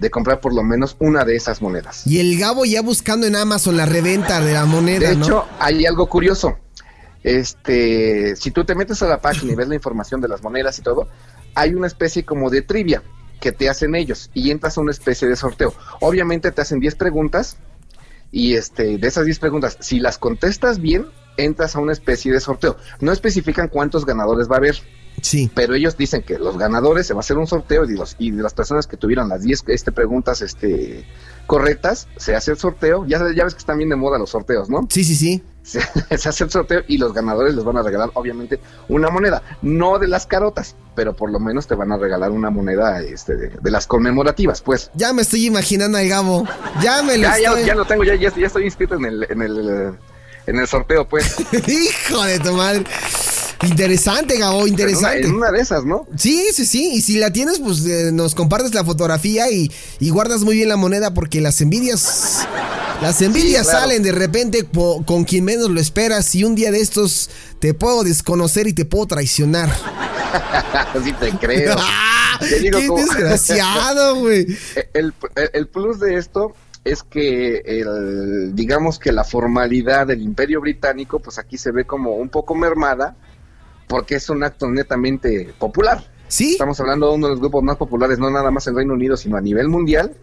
de 0.00 0.10
comprar 0.10 0.40
por 0.40 0.54
lo 0.54 0.62
menos 0.62 0.96
una 0.98 1.24
de 1.24 1.36
esas 1.36 1.60
monedas. 1.60 2.06
Y 2.06 2.18
el 2.18 2.38
Gabo 2.38 2.64
ya 2.64 2.80
buscando 2.80 3.26
en 3.26 3.36
Amazon 3.36 3.76
la 3.76 3.86
reventa 3.86 4.40
de 4.40 4.54
la 4.54 4.64
moneda. 4.64 5.08
De 5.08 5.14
hecho, 5.14 5.46
hay 5.58 5.84
algo 5.86 6.08
curioso. 6.08 6.56
Este, 7.22 8.34
si 8.34 8.50
tú 8.50 8.64
te 8.64 8.74
metes 8.74 9.02
a 9.02 9.06
la 9.06 9.20
página 9.20 9.52
y 9.52 9.54
ves 9.54 9.68
la 9.68 9.74
información 9.74 10.22
de 10.22 10.28
las 10.28 10.42
monedas 10.42 10.78
y 10.78 10.82
todo, 10.82 11.06
hay 11.54 11.74
una 11.74 11.86
especie 11.86 12.24
como 12.24 12.48
de 12.48 12.62
trivia 12.62 13.02
que 13.40 13.52
te 13.52 13.68
hacen 13.68 13.94
ellos 13.94 14.30
y 14.32 14.50
entras 14.50 14.78
a 14.78 14.80
una 14.80 14.90
especie 14.90 15.28
de 15.28 15.36
sorteo. 15.36 15.74
Obviamente 16.00 16.50
te 16.50 16.62
hacen 16.62 16.80
10 16.80 16.94
preguntas 16.94 17.58
y 18.32 18.54
este, 18.54 18.96
de 18.96 19.06
esas 19.06 19.26
10 19.26 19.38
preguntas, 19.38 19.76
si 19.80 20.00
las 20.00 20.16
contestas 20.16 20.80
bien, 20.80 21.06
entras 21.36 21.76
a 21.76 21.80
una 21.80 21.92
especie 21.92 22.32
de 22.32 22.40
sorteo. 22.40 22.76
No 23.00 23.12
especifican 23.12 23.68
cuántos 23.68 24.06
ganadores 24.06 24.48
va 24.48 24.54
a 24.54 24.58
haber. 24.58 24.76
Sí. 25.22 25.50
Pero 25.54 25.74
ellos 25.74 25.96
dicen 25.96 26.22
que 26.22 26.38
los 26.38 26.58
ganadores 26.58 27.06
se 27.06 27.14
va 27.14 27.18
a 27.18 27.20
hacer 27.20 27.38
un 27.38 27.46
sorteo 27.46 27.84
y, 27.84 27.94
los, 27.94 28.16
y 28.18 28.30
de 28.30 28.42
las 28.42 28.54
personas 28.54 28.86
que 28.86 28.96
tuvieron 28.96 29.28
las 29.28 29.42
10 29.42 29.64
este, 29.68 29.92
preguntas 29.92 30.42
este, 30.42 31.04
correctas, 31.46 32.08
se 32.16 32.34
hace 32.34 32.52
el 32.52 32.58
sorteo. 32.58 33.06
Ya, 33.06 33.18
ya 33.34 33.44
ves 33.44 33.54
que 33.54 33.58
están 33.58 33.78
bien 33.78 33.90
de 33.90 33.96
moda 33.96 34.18
los 34.18 34.30
sorteos, 34.30 34.68
¿no? 34.68 34.86
Sí, 34.90 35.04
sí, 35.04 35.14
sí. 35.14 35.42
Se, 35.62 35.78
hace 36.28 36.44
el 36.44 36.50
sorteo 36.50 36.82
y 36.88 36.98
los 36.98 37.12
ganadores 37.12 37.54
les 37.54 37.64
van 37.64 37.76
a 37.76 37.82
regalar, 37.82 38.10
obviamente, 38.14 38.58
una 38.88 39.10
moneda. 39.10 39.42
No 39.62 39.98
de 39.98 40.08
las 40.08 40.26
carotas, 40.26 40.74
pero 40.94 41.14
por 41.14 41.30
lo 41.30 41.38
menos 41.38 41.66
te 41.66 41.74
van 41.74 41.92
a 41.92 41.96
regalar 41.96 42.30
una 42.30 42.50
moneda 42.50 43.00
este, 43.00 43.36
de, 43.36 43.70
las 43.70 43.86
conmemorativas, 43.86 44.62
pues. 44.62 44.90
Ya 44.94 45.12
me 45.12 45.22
estoy 45.22 45.46
imaginando 45.46 45.98
al 45.98 46.08
Gabo. 46.08 46.44
Ya 46.82 47.02
me 47.02 47.18
lo 47.18 47.24
ya, 47.24 47.60
ya, 47.64 47.74
lo 47.74 47.84
tengo, 47.84 48.04
ya, 48.04 48.14
ya, 48.14 48.28
estoy 48.28 48.64
inscrito 48.64 48.94
en 48.94 49.04
el, 49.04 49.26
en 49.28 49.42
el, 49.42 49.94
en 50.46 50.58
el 50.58 50.66
sorteo, 50.66 51.06
pues. 51.06 51.36
Hijo 51.68 52.24
de 52.24 52.40
tu 52.40 52.52
madre. 52.54 52.84
Interesante, 53.62 54.38
Gabo, 54.38 54.66
interesante. 54.66 55.26
En 55.26 55.34
una, 55.34 55.50
de 55.50 55.60
esas, 55.60 55.84
¿no? 55.84 56.06
Sí, 56.16 56.46
sí, 56.52 56.64
sí. 56.64 56.92
Y 56.94 57.02
si 57.02 57.18
la 57.18 57.30
tienes, 57.30 57.58
pues 57.58 57.84
eh, 57.84 58.10
nos 58.12 58.34
compartes 58.34 58.74
la 58.74 58.84
fotografía 58.84 59.50
y, 59.50 59.70
guardas 60.10 60.42
muy 60.42 60.56
bien 60.56 60.68
la 60.68 60.76
moneda 60.76 61.12
porque 61.12 61.40
las 61.40 61.60
envidias 61.60 62.46
Las 63.02 63.20
envidias 63.22 63.66
salen 63.66 64.02
de 64.02 64.12
repente 64.12 64.66
con 65.04 65.24
quien 65.24 65.44
menos 65.44 65.70
lo 65.70 65.80
esperas 65.80 66.34
y 66.34 66.44
un 66.44 66.54
día 66.54 66.70
de 66.70 66.80
estos 66.80 67.30
te 67.58 67.74
puedo 67.74 68.02
desconocer 68.02 68.66
y 68.66 68.72
te 68.72 68.84
puedo 68.84 69.06
traicionar. 69.06 69.70
sí 71.04 71.12
te 71.12 71.30
creo. 71.32 71.76
Qué 72.40 72.70
desgraciado, 72.70 74.16
güey. 74.20 74.46
El, 74.94 75.12
el, 75.52 75.66
plus 75.68 76.00
de 76.00 76.16
esto 76.16 76.54
es 76.84 77.02
que 77.02 77.58
el, 77.64 78.54
digamos 78.54 78.98
que 78.98 79.12
la 79.12 79.24
formalidad 79.24 80.06
del 80.06 80.22
imperio 80.22 80.60
británico, 80.60 81.20
pues 81.20 81.38
aquí 81.38 81.58
se 81.58 81.70
ve 81.70 81.84
como 81.84 82.16
un 82.16 82.30
poco 82.30 82.54
mermada, 82.54 83.16
porque 83.90 84.14
es 84.14 84.30
un 84.30 84.44
acto 84.44 84.70
netamente 84.70 85.52
popular. 85.58 86.04
Sí. 86.28 86.52
Estamos 86.52 86.78
hablando 86.78 87.08
de 87.08 87.16
uno 87.16 87.26
de 87.26 87.32
los 87.32 87.40
grupos 87.40 87.64
más 87.64 87.76
populares, 87.76 88.20
no 88.20 88.30
nada 88.30 88.52
más 88.52 88.64
en 88.68 88.76
Reino 88.76 88.94
Unido, 88.94 89.16
sino 89.16 89.36
a 89.36 89.40
nivel 89.40 89.68
mundial. 89.68 90.14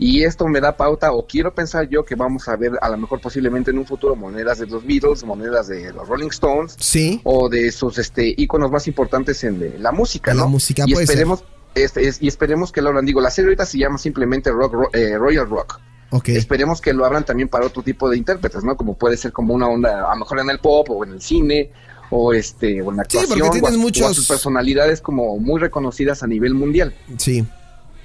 Y 0.00 0.24
esto 0.24 0.48
me 0.48 0.60
da 0.60 0.76
pauta, 0.76 1.12
o 1.12 1.24
quiero 1.24 1.54
pensar 1.54 1.88
yo 1.88 2.04
que 2.04 2.16
vamos 2.16 2.48
a 2.48 2.56
ver 2.56 2.72
a 2.82 2.88
lo 2.88 2.98
mejor 2.98 3.20
posiblemente 3.20 3.70
en 3.70 3.78
un 3.78 3.86
futuro 3.86 4.16
monedas 4.16 4.58
de 4.58 4.66
los 4.66 4.84
Beatles, 4.84 5.22
monedas 5.22 5.68
de 5.68 5.92
los 5.92 6.08
Rolling 6.08 6.30
Stones, 6.30 6.74
sí. 6.80 7.20
o 7.22 7.48
de 7.48 7.70
sus 7.70 7.98
este 7.98 8.34
íconos 8.36 8.72
más 8.72 8.88
importantes 8.88 9.44
en 9.44 9.80
la 9.80 9.92
música, 9.92 10.34
¿no? 10.34 10.40
La 10.40 10.46
música, 10.48 10.82
y 10.84 10.94
esperemos, 10.94 11.44
Este, 11.76 12.10
y 12.18 12.26
esperemos 12.26 12.72
que 12.72 12.82
lo 12.82 12.88
abran. 12.88 13.06
Digo, 13.06 13.20
la 13.20 13.30
serie 13.30 13.50
ahorita 13.50 13.64
se 13.64 13.78
llama 13.78 13.98
simplemente 13.98 14.50
Rock, 14.50 14.92
eh, 14.92 15.16
Royal 15.16 15.48
Rock. 15.48 15.78
Okay. 16.10 16.34
Esperemos 16.34 16.80
que 16.80 16.92
lo 16.92 17.04
abran 17.04 17.24
también 17.24 17.48
para 17.48 17.64
otro 17.66 17.82
tipo 17.84 18.10
de 18.10 18.16
intérpretes, 18.16 18.64
¿no? 18.64 18.76
Como 18.76 18.98
puede 18.98 19.16
ser 19.16 19.30
como 19.30 19.54
una 19.54 19.68
onda, 19.68 20.10
a 20.10 20.14
lo 20.14 20.20
mejor 20.20 20.40
en 20.40 20.50
el 20.50 20.58
pop 20.58 20.90
o 20.90 21.04
en 21.04 21.12
el 21.12 21.20
cine 21.20 21.70
o 22.16 22.32
este 22.32 22.80
o 22.80 22.90
en 22.90 22.96
la 22.96 23.02
actuación 23.02 23.52
sí, 23.52 23.60
porque 23.60 23.76
muchos... 23.76 24.14
sus 24.14 24.28
personalidades 24.28 25.00
como 25.00 25.36
muy 25.38 25.60
reconocidas 25.60 26.22
a 26.22 26.28
nivel 26.28 26.54
mundial. 26.54 26.94
Sí. 27.18 27.44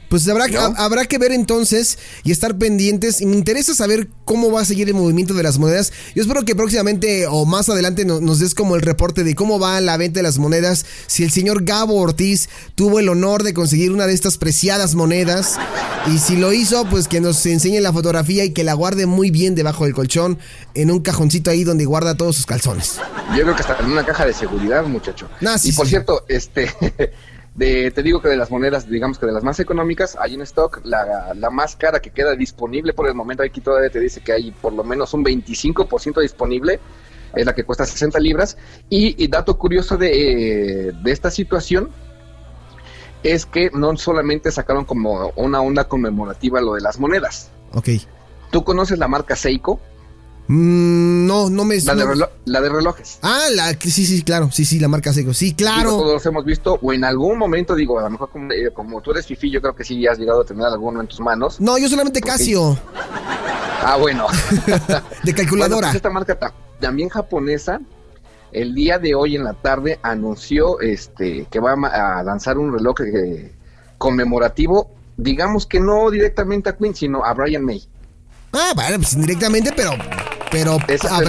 Pues 0.10 0.28
habrá, 0.28 0.45
habrá 0.78 1.06
que 1.06 1.19
ver 1.19 1.32
entonces 1.32 2.00
y 2.24 2.32
estar 2.32 2.58
pendientes. 2.58 3.22
Y 3.22 3.28
me 3.28 3.36
interesa 3.36 3.76
saber 3.76 4.10
cómo 4.26 4.52
va 4.52 4.62
a 4.62 4.65
seguir 4.65 4.88
el 4.88 4.95
movimiento 4.95 5.36
de 5.36 5.43
las 5.43 5.60
monedas. 5.60 5.93
Yo 6.15 6.24
espero 6.24 6.43
que 6.43 6.56
próximamente 6.56 7.28
o 7.28 7.45
más 7.45 7.69
adelante 7.69 8.06
nos 8.06 8.39
des 8.39 8.56
como 8.56 8.76
el 8.76 8.82
reporte 8.82 9.24
de 9.24 9.36
cómo 9.36 9.60
va 9.60 9.80
la 9.82 9.98
venta 9.98 10.19
de 10.19 10.24
las 10.24 10.39
monedas. 10.39 10.86
Si 11.06 11.24
el 11.24 11.32
señor 11.32 11.63
Gabo 11.63 11.95
Ortiz 11.95 12.50
tuvo 12.76 13.00
el 13.00 13.08
honor 13.08 13.43
de 13.43 13.54
conseguir 13.54 13.91
una 13.91 14.08
de 14.08 14.13
estas 14.13 14.38
preciadas 14.38 14.95
monedas. 14.95 15.58
Y 16.08 16.17
si 16.17 16.38
lo 16.38 16.54
hizo, 16.54 16.86
pues 16.89 17.08
que 17.08 17.22
nos 17.22 17.45
enseñe 17.45 17.80
la 17.80 17.93
fotografía 17.93 18.43
y 18.45 18.52
que 18.52 18.63
la 18.63 18.74
guarde 18.74 19.06
muy 19.06 19.30
bien 19.30 19.54
debajo 19.54 19.86
del 19.86 19.93
colchón. 19.93 20.39
En 20.74 20.89
un 20.89 21.02
cajoncito 21.02 21.52
ahí 21.52 21.63
donde 21.63 21.86
guarda 21.86 22.17
todos 22.17 22.36
sus 22.36 22.48
calzones. 22.48 23.00
Yo 23.36 23.43
creo 23.43 23.56
que 23.56 23.62
está 23.62 23.78
en 23.80 23.91
una 23.91 24.04
caja 24.04 24.26
de 24.26 24.34
seguridad, 24.34 24.84
muchacho. 24.86 25.30
y 25.63 25.72
por 25.74 25.88
cierto, 25.88 26.26
este... 26.28 26.74
te 27.60 28.04
digo 28.04 28.22
que 28.22 28.30
de 28.30 28.38
las 28.38 28.52
monedas, 28.52 28.88
digamos 28.88 29.19
que 29.19 29.26
de 29.26 29.32
las 29.32 29.43
más 29.43 29.60
económicas, 29.60 30.17
hay 30.19 30.36
en 30.36 30.41
stock 30.41 30.82
la, 30.84 31.34
la 31.36 31.50
más 31.50 31.76
cara 31.76 32.00
que 32.00 32.12
queda 32.12 32.36
disponible 32.36 32.93
por 32.93 33.08
el 33.08 33.15
momento. 33.15 33.43
Aquí 33.43 33.62
todavía 33.62 33.89
te 33.89 34.00
dice 34.00 34.22
que 34.22 34.32
hay 34.32 34.52
por 34.52 34.74
lo 34.74 34.84
menos 34.84 35.13
un 35.13 35.24
25% 35.24 36.22
disponible, 36.22 36.80
es 37.36 37.45
la 37.45 37.54
que 37.54 37.63
cuesta 37.63 37.86
60 37.86 38.19
libras. 38.19 38.58
Y, 38.89 39.28
dato 39.28 39.58
curioso 39.58 39.98
de, 39.98 40.93
de 41.04 41.12
esta 41.12 41.30
situación 41.30 41.89
es 43.24 43.45
que 43.45 43.69
no 43.74 43.95
solamente 43.98 44.52
sacaron 44.52 44.86
como 44.86 45.32
una 45.36 45.62
onda 45.62 45.88
conmemorativa 45.88 46.62
lo 46.62 46.74
de 46.74 46.82
las 46.82 47.00
monedas. 47.00 47.52
Ok. 47.74 47.89
¿Tú 48.52 48.63
conoces 48.63 48.98
la 48.98 49.08
marca 49.08 49.36
Seiko? 49.36 49.80
Mm, 50.51 51.27
no, 51.27 51.47
no 51.47 51.63
me... 51.63 51.79
La 51.81 51.93
de, 51.93 52.27
la 52.45 52.62
de 52.62 52.69
relojes. 52.69 53.19
Ah, 53.21 53.45
la, 53.51 53.69
sí, 53.79 53.91
sí, 53.91 54.23
claro, 54.23 54.49
sí, 54.51 54.65
sí, 54.65 54.79
la 54.79 54.88
marca 54.88 55.13
Seiko, 55.13 55.31
sí, 55.31 55.53
claro. 55.53 55.91
todos 55.91 56.25
hemos 56.25 56.43
visto, 56.43 56.79
o 56.81 56.91
en 56.91 57.03
algún 57.03 57.38
momento, 57.38 57.75
digo, 57.75 57.99
a 57.99 58.01
lo 58.01 58.09
mejor 58.09 58.31
como, 58.31 58.51
eh, 58.51 59.01
tú 59.03 59.12
eres 59.12 59.27
fifi, 59.27 59.51
yo 59.51 59.62
creo 59.62 59.75
que 59.75 59.83
sí 59.83 60.07
has 60.07 60.17
llegado 60.17 60.41
a 60.41 60.45
tener 60.45 60.65
alguno 60.65 61.01
en 61.01 61.07
tus 61.07 61.19
manos. 61.19 61.62
No, 61.62 61.77
yo 61.77 61.88
solamente 61.88 62.19
Casio. 62.19 62.79
Ah, 63.83 63.95
bueno. 63.99 64.25
de 65.23 65.33
calculadora. 65.35 65.89
Pues 65.89 65.97
esta 65.97 66.09
marca 66.09 66.35
también 66.79 67.09
japonesa, 67.09 67.79
el 68.51 68.73
día 68.73 68.97
de 68.97 69.13
hoy 69.13 69.35
en 69.35 69.43
la 69.43 69.53
tarde 69.53 69.99
anunció 70.01 70.79
este 70.79 71.45
que 71.51 71.59
va 71.59 71.73
a 71.73 72.23
lanzar 72.23 72.57
un 72.57 72.73
reloj 72.73 73.01
eh, 73.01 73.53
conmemorativo, 73.99 74.89
digamos 75.15 75.67
que 75.67 75.79
no 75.79 76.09
directamente 76.09 76.71
a 76.71 76.75
Queen, 76.75 76.95
sino 76.95 77.23
a 77.23 77.35
Brian 77.35 77.63
May. 77.63 77.83
Ah, 78.53 78.73
vale, 78.75 78.97
pues 78.97 79.13
indirectamente, 79.13 79.71
pero 79.75 79.91
pero 80.51 80.77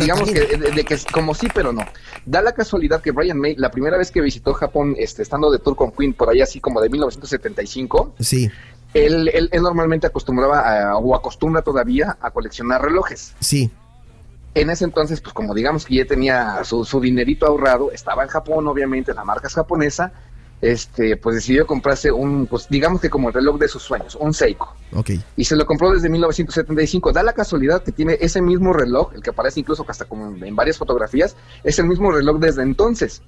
digamos 0.00 0.30
que, 0.30 0.40
de, 0.40 0.84
que 0.84 0.98
como 1.12 1.34
sí, 1.34 1.48
pero 1.52 1.72
no. 1.72 1.82
Da 2.24 2.42
la 2.42 2.52
casualidad 2.52 3.02
que 3.02 3.10
Brian 3.12 3.38
May, 3.38 3.54
la 3.56 3.70
primera 3.70 3.96
vez 3.96 4.10
que 4.10 4.20
visitó 4.20 4.54
Japón, 4.54 4.94
este, 4.98 5.22
estando 5.22 5.50
de 5.50 5.58
tour 5.58 5.76
con 5.76 5.92
Queen, 5.92 6.14
por 6.14 6.30
ahí 6.30 6.40
así 6.40 6.60
como 6.60 6.80
de 6.80 6.88
1975, 6.88 8.14
sí. 8.20 8.50
él, 8.94 9.28
él, 9.28 9.62
normalmente 9.62 10.06
acostumbraba 10.06 10.96
o 10.98 11.14
acostumbra 11.14 11.62
todavía 11.62 12.16
a 12.20 12.30
coleccionar 12.30 12.82
relojes. 12.82 13.34
Sí. 13.40 13.70
En 14.54 14.68
ese 14.68 14.84
entonces, 14.84 15.20
pues 15.20 15.32
como 15.32 15.54
digamos 15.54 15.86
que 15.86 15.96
ya 15.96 16.04
tenía 16.04 16.64
su, 16.64 16.84
su 16.84 17.00
dinerito 17.00 17.46
ahorrado, 17.46 17.92
estaba 17.92 18.24
en 18.24 18.28
Japón, 18.28 18.66
obviamente, 18.66 19.14
la 19.14 19.24
marca 19.24 19.46
es 19.46 19.54
japonesa, 19.54 20.12
este, 20.60 21.16
pues 21.16 21.36
decidió 21.36 21.66
comprarse 21.66 22.12
un, 22.12 22.46
pues 22.46 22.66
digamos 22.68 23.00
que 23.00 23.08
como 23.08 23.28
el 23.28 23.34
reloj 23.34 23.58
de 23.58 23.68
sus 23.68 23.82
sueños, 23.82 24.16
un 24.20 24.34
Seiko. 24.34 24.74
Ok. 24.92 25.10
Y 25.36 25.44
se 25.44 25.56
lo 25.56 25.64
compró 25.64 25.90
desde 25.92 26.08
1975. 26.08 27.12
Da 27.12 27.22
la 27.22 27.32
casualidad 27.32 27.82
que 27.82 27.92
tiene 27.92 28.18
ese 28.20 28.42
mismo 28.42 28.72
reloj, 28.72 29.12
el 29.14 29.22
que 29.22 29.30
aparece 29.30 29.60
incluso 29.60 29.84
hasta 29.88 30.04
como 30.04 30.44
en 30.44 30.56
varias 30.56 30.76
fotografías, 30.76 31.36
es 31.64 31.78
el 31.78 31.86
mismo 31.86 32.12
reloj 32.12 32.38
desde 32.38 32.62
entonces. 32.62 33.22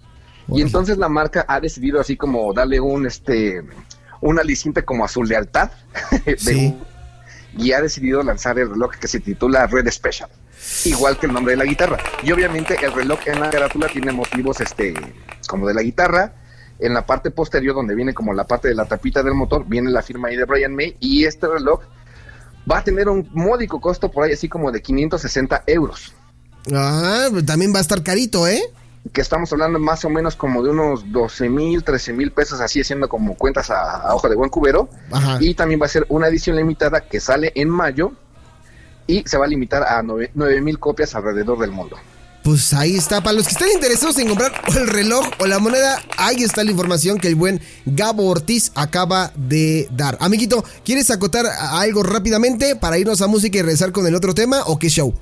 Y 0.49 0.61
entonces 0.61 0.99
la 0.99 1.09
marca 1.09 1.45
ha 1.49 1.61
decidido 1.61 2.01
así 2.01 2.17
como 2.17 2.53
darle 2.53 2.81
un, 2.81 3.07
este, 3.07 3.63
un 4.21 4.39
aliciente 4.39 4.85
como 4.85 5.05
a 5.05 5.09
su 5.09 5.23
lealtad. 5.23 5.71
sí. 6.37 6.77
y 7.57 7.73
ha 7.73 7.81
decidido 7.81 8.23
lanzar 8.23 8.59
el 8.59 8.71
reloj 8.71 8.93
que 9.01 9.09
se 9.09 9.21
titula 9.21 9.67
Red 9.67 9.89
Special. 9.91 10.29
Igual 10.85 11.19
que 11.19 11.27
el 11.27 11.33
nombre 11.33 11.53
de 11.53 11.59
la 11.59 11.65
guitarra. 11.65 11.99
Y 12.23 12.33
obviamente 12.33 12.77
el 12.83 12.93
reloj 12.93 13.21
en 13.27 13.41
la 13.41 13.51
carátula 13.51 13.89
tiene 13.89 14.13
motivos, 14.13 14.61
este, 14.61 14.95
como 15.49 15.67
de 15.67 15.75
la 15.75 15.83
guitarra 15.83 16.35
en 16.79 16.95
la 16.95 17.07
parte 17.07 17.31
posterior, 17.31 17.75
donde 17.75 17.95
viene 17.95 18.15
como 18.15 18.33
la 18.33 18.45
parte 18.45 18.69
de 18.69 18.75
la 18.75 18.87
tapita 18.87 19.23
del 19.23 19.35
motor, 19.35 19.65
viene 19.67 19.91
la 19.91 20.03
firma 20.03 20.29
ahí 20.29 20.37
de 20.37 20.45
Brian 20.45 20.75
May 20.75 20.97
y 21.01 21.25
este 21.25 21.47
reloj 21.47 21.81
va 22.71 22.79
a 22.79 22.85
tener 22.85 23.09
un 23.09 23.29
módico 23.33 23.81
costo 23.81 24.11
por 24.11 24.25
ahí 24.25 24.33
así 24.33 24.49
como 24.49 24.71
de 24.71 24.83
560 24.83 25.65
euros. 25.67 26.15
Ah, 26.73 27.29
pues 27.31 27.45
también 27.45 27.73
va 27.75 27.79
a 27.79 27.83
estar 27.83 28.03
carito, 28.03 28.47
¿eh? 28.47 28.63
Que 29.13 29.21
estamos 29.21 29.53
hablando 29.53 29.81
más 29.81 30.05
o 30.05 30.11
menos 30.11 30.37
como 30.37 30.63
de 30.63 30.71
unos 30.71 31.11
12 31.11 31.49
mil, 31.49 31.83
13 31.83 32.13
mil 32.13 32.31
pesos, 32.31 32.61
así 32.61 32.81
haciendo 32.81 33.09
como 33.09 33.35
cuentas 33.35 33.71
a, 33.71 34.15
hoja 34.15 34.29
de 34.29 34.37
buen 34.37 34.49
cubero. 34.49 34.89
Y 35.41 35.55
también 35.55 35.81
va 35.81 35.87
a 35.87 35.89
ser 35.89 36.07
una 36.09 36.29
edición 36.29 36.57
limitada 36.57 37.01
que 37.01 37.19
sale 37.19 37.53
en 37.57 37.69
mayo 37.69 38.13
y 39.09 39.25
se 39.27 39.39
va 39.39 39.47
a 39.47 39.49
limitar 39.49 39.83
a 39.83 40.03
9 40.03 40.61
mil 40.61 40.79
copias 40.79 41.17
alrededor 41.17 41.59
del 41.59 41.73
mundo. 41.73 41.97
Pues 42.43 42.75
ahí 42.75 42.97
está, 42.97 43.23
para 43.23 43.35
los 43.35 43.47
que 43.47 43.53
están 43.53 43.69
interesados 43.73 44.19
en 44.19 44.29
comprar 44.29 44.53
el 44.77 44.89
reloj 44.89 45.25
o 45.39 45.47
la 45.47 45.61
moneda, 45.61 46.03
ahí 46.17 46.43
está 46.43 46.65
la 46.65 46.73
información 46.73 47.19
que 47.19 47.29
el 47.29 47.37
buen 47.37 47.61
Gabo 47.87 48.29
Ortiz 48.29 48.73
acaba 48.75 49.33
de 49.37 49.87
dar. 49.93 50.19
Amiguito, 50.21 50.65
¿quieres 50.85 51.13
acotar 51.13 51.47
algo 51.47 52.03
rápidamente 52.03 52.75
para 52.75 52.99
irnos 52.99 53.23
a 53.23 53.29
música 53.29 53.59
y 53.59 53.63
regresar 53.63 53.93
con 53.93 54.09
el 54.09 54.17
otro 54.17 54.35
tema 54.35 54.63
o 54.67 54.77
qué 54.77 54.89
show? 54.89 55.15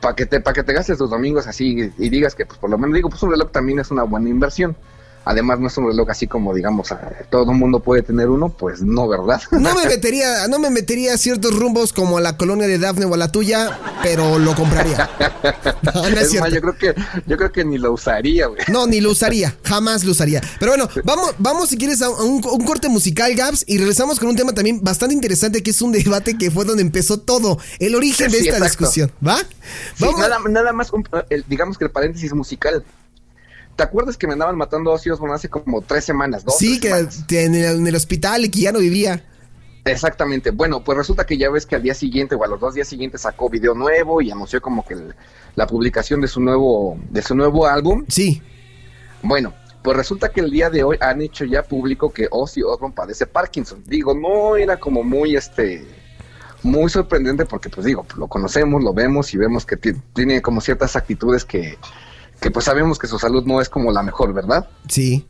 Para 0.00 0.14
que, 0.14 0.26
te, 0.26 0.40
que 0.40 0.62
te 0.62 0.72
gastes 0.72 0.98
tus 0.98 1.10
domingos 1.10 1.48
así 1.48 1.90
y 1.98 2.08
digas 2.10 2.36
que 2.36 2.46
pues 2.46 2.60
por 2.60 2.70
lo 2.70 2.78
menos 2.78 2.94
digo, 2.94 3.10
pues 3.10 3.20
un 3.24 3.32
reloj 3.32 3.50
también 3.50 3.80
es 3.80 3.90
una 3.90 4.04
buena 4.04 4.28
inversión. 4.28 4.76
Además, 5.28 5.58
no 5.58 5.66
es 5.66 5.76
un 5.76 5.88
reloj 5.88 6.08
así 6.08 6.28
como, 6.28 6.54
digamos, 6.54 6.94
todo 7.30 7.50
el 7.50 7.58
mundo 7.58 7.80
puede 7.80 8.02
tener 8.02 8.28
uno, 8.28 8.48
pues 8.48 8.80
no, 8.80 9.08
¿verdad? 9.08 9.42
No 9.50 9.74
me 9.74 9.84
metería, 9.84 10.46
no 10.46 10.60
me 10.60 10.70
metería 10.70 11.14
a 11.14 11.18
ciertos 11.18 11.52
rumbos 11.58 11.92
como 11.92 12.18
a 12.18 12.20
la 12.20 12.36
colonia 12.36 12.68
de 12.68 12.78
Dafne 12.78 13.06
o 13.06 13.14
a 13.14 13.16
la 13.16 13.32
tuya, 13.32 13.76
pero 14.04 14.38
lo 14.38 14.54
compraría. 14.54 15.10
No, 15.94 16.06
es, 16.06 16.32
yo 16.32 16.60
creo 16.60 16.76
que, 16.76 16.94
yo 17.26 17.36
creo 17.36 17.52
que 17.52 17.64
ni 17.64 17.78
lo 17.78 17.92
usaría, 17.92 18.46
güey. 18.46 18.60
No, 18.68 18.86
ni 18.86 19.00
lo 19.00 19.10
usaría, 19.10 19.56
jamás 19.64 20.04
lo 20.04 20.12
usaría. 20.12 20.40
Pero 20.58 20.72
bueno, 20.72 20.88
vamos, 21.04 21.34
vamos 21.38 21.68
si 21.68 21.76
quieres 21.76 22.02
a 22.02 22.10
un, 22.10 22.40
corte 22.40 22.88
musical, 22.88 23.34
Gabs, 23.34 23.64
y 23.66 23.78
regresamos 23.78 24.18
con 24.18 24.28
un 24.28 24.36
tema 24.36 24.52
también 24.52 24.80
bastante 24.82 25.14
interesante, 25.14 25.62
que 25.62 25.70
es 25.70 25.82
un 25.82 25.92
debate 25.92 26.36
que 26.36 26.50
fue 26.50 26.64
donde 26.64 26.82
empezó 26.82 27.18
todo, 27.18 27.58
el 27.78 27.94
origen 27.94 28.30
de 28.30 28.38
esta 28.38 28.60
discusión, 28.60 29.10
¿va? 29.26 29.38
nada, 30.00 30.38
nada 30.48 30.72
más, 30.72 30.92
digamos 31.48 31.78
que 31.78 31.84
el 31.84 31.90
paréntesis 31.90 32.32
musical. 32.32 32.84
¿Te 33.76 33.82
acuerdas 33.82 34.16
que 34.16 34.26
me 34.26 34.32
andaban 34.32 34.56
matando 34.56 34.90
Ozzy 34.90 35.10
Osbourne 35.10 35.34
hace 35.34 35.50
como 35.50 35.82
tres 35.82 36.04
semanas? 36.04 36.44
Dos, 36.44 36.56
sí, 36.56 36.80
que 36.80 37.44
En, 37.44 37.54
el, 37.86 37.94
hospital 37.94 38.46
y 38.46 38.50
que 38.50 38.60
ya 38.60 38.72
no 38.72 38.78
vivía. 38.78 39.22
Exactamente. 39.84 40.50
Bueno, 40.50 40.82
pues 40.82 40.96
resulta 40.96 41.26
que 41.26 41.36
ya 41.36 41.50
ves 41.50 41.66
que 41.66 41.76
al 41.76 41.82
día 41.82 41.94
siguiente 41.94 42.34
o 42.34 42.42
a 42.42 42.48
los 42.48 42.58
dos 42.58 42.74
días 42.74 42.88
siguientes 42.88 43.20
sacó 43.20 43.50
video 43.50 43.74
nuevo 43.74 44.22
y 44.22 44.30
anunció 44.30 44.62
como 44.62 44.84
que 44.84 44.96
la 45.54 45.66
publicación 45.66 46.22
de 46.22 46.28
su 46.28 46.40
nuevo 46.40 46.98
de 47.10 47.20
su 47.20 47.34
nuevo 47.34 47.66
álbum. 47.66 48.04
Sí. 48.08 48.42
Bueno, 49.22 49.54
pues 49.82 49.96
resulta 49.96 50.30
que 50.30 50.40
el 50.40 50.50
día 50.50 50.70
de 50.70 50.82
hoy 50.82 50.96
han 51.00 51.20
hecho 51.20 51.44
ya 51.44 51.62
público 51.62 52.10
que 52.10 52.28
Ozzy 52.30 52.62
Osbourne 52.62 52.94
padece 52.96 53.26
Parkinson. 53.26 53.84
Digo, 53.86 54.14
no 54.14 54.56
era 54.56 54.78
como 54.78 55.04
muy 55.04 55.36
este 55.36 55.86
muy 56.62 56.90
sorprendente 56.90 57.44
porque 57.44 57.68
pues 57.68 57.86
digo, 57.86 58.06
lo 58.16 58.26
conocemos, 58.26 58.82
lo 58.82 58.94
vemos 58.94 59.32
y 59.34 59.36
vemos 59.36 59.66
que 59.66 59.76
tiene 59.76 60.40
como 60.40 60.60
ciertas 60.60 60.96
actitudes 60.96 61.44
que 61.44 61.78
que 62.40 62.50
pues 62.50 62.64
sabemos 62.64 62.98
que 62.98 63.06
su 63.06 63.18
salud 63.18 63.44
no 63.44 63.60
es 63.60 63.68
como 63.68 63.92
la 63.92 64.02
mejor, 64.02 64.32
¿verdad? 64.32 64.68
Sí. 64.88 65.26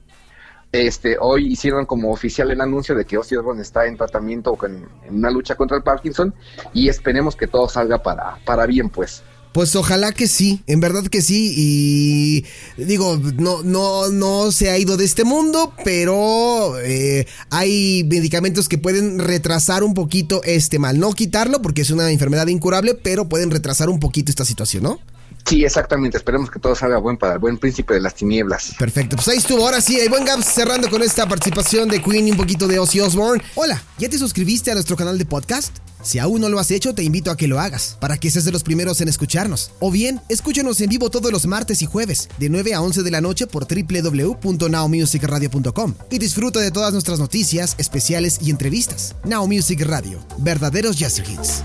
este, 0.73 1.17
hoy 1.21 1.53
hicieron 1.53 1.87
como 1.87 2.13
oficial 2.13 2.51
el 2.51 2.61
anuncio 2.61 2.95
de 2.95 3.05
que 3.05 3.17
Ozzy 3.17 3.37
Osbourne 3.37 3.63
está 3.63 3.87
en 3.87 3.97
tratamiento 3.97 4.53
o 4.53 4.67
en, 4.67 4.87
una 5.11 5.31
lucha 5.31 5.55
contra 5.55 5.77
el 5.77 5.83
Parkinson 5.83 6.35
y 6.75 6.89
esperemos 6.89 7.37
que 7.37 7.47
todo 7.47 7.69
salga 7.69 8.03
para, 8.03 8.39
para 8.45 8.67
bien, 8.67 8.91
pues. 8.91 9.23
Pues 9.57 9.75
ojalá 9.75 10.13
que 10.13 10.27
sí, 10.27 10.63
en 10.67 10.81
verdad 10.81 11.07
que 11.07 11.23
sí. 11.23 11.55
Y 11.57 12.45
digo, 12.85 13.19
no, 13.39 13.63
no, 13.63 14.11
no 14.11 14.53
se 14.53 14.69
ha 14.69 14.77
ido 14.77 14.99
de 14.99 15.07
este 15.07 15.25
mundo, 15.25 15.73
pero 15.83 16.79
eh, 16.81 17.27
hay 17.49 18.05
medicamentos 18.05 18.69
que 18.69 18.77
pueden 18.77 19.19
retrasar 19.19 19.83
un 19.83 19.95
poquito 19.95 20.43
este 20.45 20.79
mal. 20.79 20.99
No 20.99 21.11
quitarlo 21.15 21.63
porque 21.63 21.81
es 21.81 21.91
una 21.91 22.11
enfermedad 22.11 22.49
incurable, 22.49 22.93
pero 22.93 23.31
pueden 23.31 23.51
retrasar 23.51 23.89
un 23.89 23.99
poquito 23.99 24.31
esta 24.31 24.45
situación, 24.45 24.83
¿no? 24.83 25.01
Sí, 25.47 25.65
exactamente. 25.65 26.17
Esperemos 26.17 26.51
que 26.51 26.59
todo 26.59 26.75
salga 26.75 26.99
buen 26.99 27.17
para 27.17 27.35
el 27.35 27.39
buen 27.39 27.57
príncipe 27.57 27.95
de 27.95 28.01
las 28.01 28.15
tinieblas. 28.15 28.75
Perfecto. 28.79 29.17
Pues 29.17 29.29
ahí 29.29 29.39
estuvo. 29.39 29.65
Ahora 29.65 29.81
sí, 29.81 29.99
el 29.99 30.09
buen 30.09 30.25
Gaps 30.25 30.45
cerrando 30.45 30.91
con 30.91 31.03
esta 31.03 31.29
participación 31.29 31.89
de 31.89 32.03
Queen 32.03 32.27
y 32.27 32.33
un 32.33 32.37
poquito 32.37 32.67
de 32.67 32.81
Ozzy 32.81 33.01
Osbourne. 33.01 33.43
Hola, 33.55 33.81
¿ya 33.99 34.09
te 34.09 34.19
suscribiste 34.19 34.73
a 34.73 34.75
nuestro 34.75 34.97
canal 34.97 35.19
de 35.19 35.25
podcast? 35.25 35.77
Si 36.03 36.19
aún 36.19 36.41
no 36.41 36.49
lo 36.49 36.59
has 36.61 36.71
hecho, 36.71 36.95
te 36.95 37.03
invito 37.03 37.31
a 37.31 37.37
que 37.37 37.49
lo 37.49 37.59
hagas, 37.59 37.97
para 38.01 38.17
que 38.17 38.31
seas 38.31 38.45
de 38.45 38.53
los 38.53 38.63
primeros 38.63 39.01
en 39.01 39.09
escucharnos. 39.09 39.73
O 39.81 39.91
bien, 39.91 40.21
escúchanos 40.29 40.81
en 40.81 40.89
vivo 40.89 41.11
todos 41.11 41.33
los 41.33 41.47
martes 41.47 41.83
y 41.83 41.87
jueves, 41.87 42.29
de 42.39 42.49
9 42.49 42.75
a 42.75 42.81
11 42.81 43.03
de 43.03 43.11
la 43.11 43.21
noche 43.21 43.49
por 43.49 43.67
www.nowmusicradio.com. 43.67 45.95
Y 46.11 46.19
disfruta 46.19 46.61
de 46.61 46.71
todas 46.71 46.93
nuestras 46.93 47.19
noticias, 47.19 47.75
especiales 47.79 48.39
y 48.41 48.51
entrevistas. 48.51 49.17
Now 49.25 49.49
Music 49.49 49.83
Radio, 49.83 50.21
verdaderos 50.39 50.97
jazz 50.97 51.19
hits. 51.19 51.65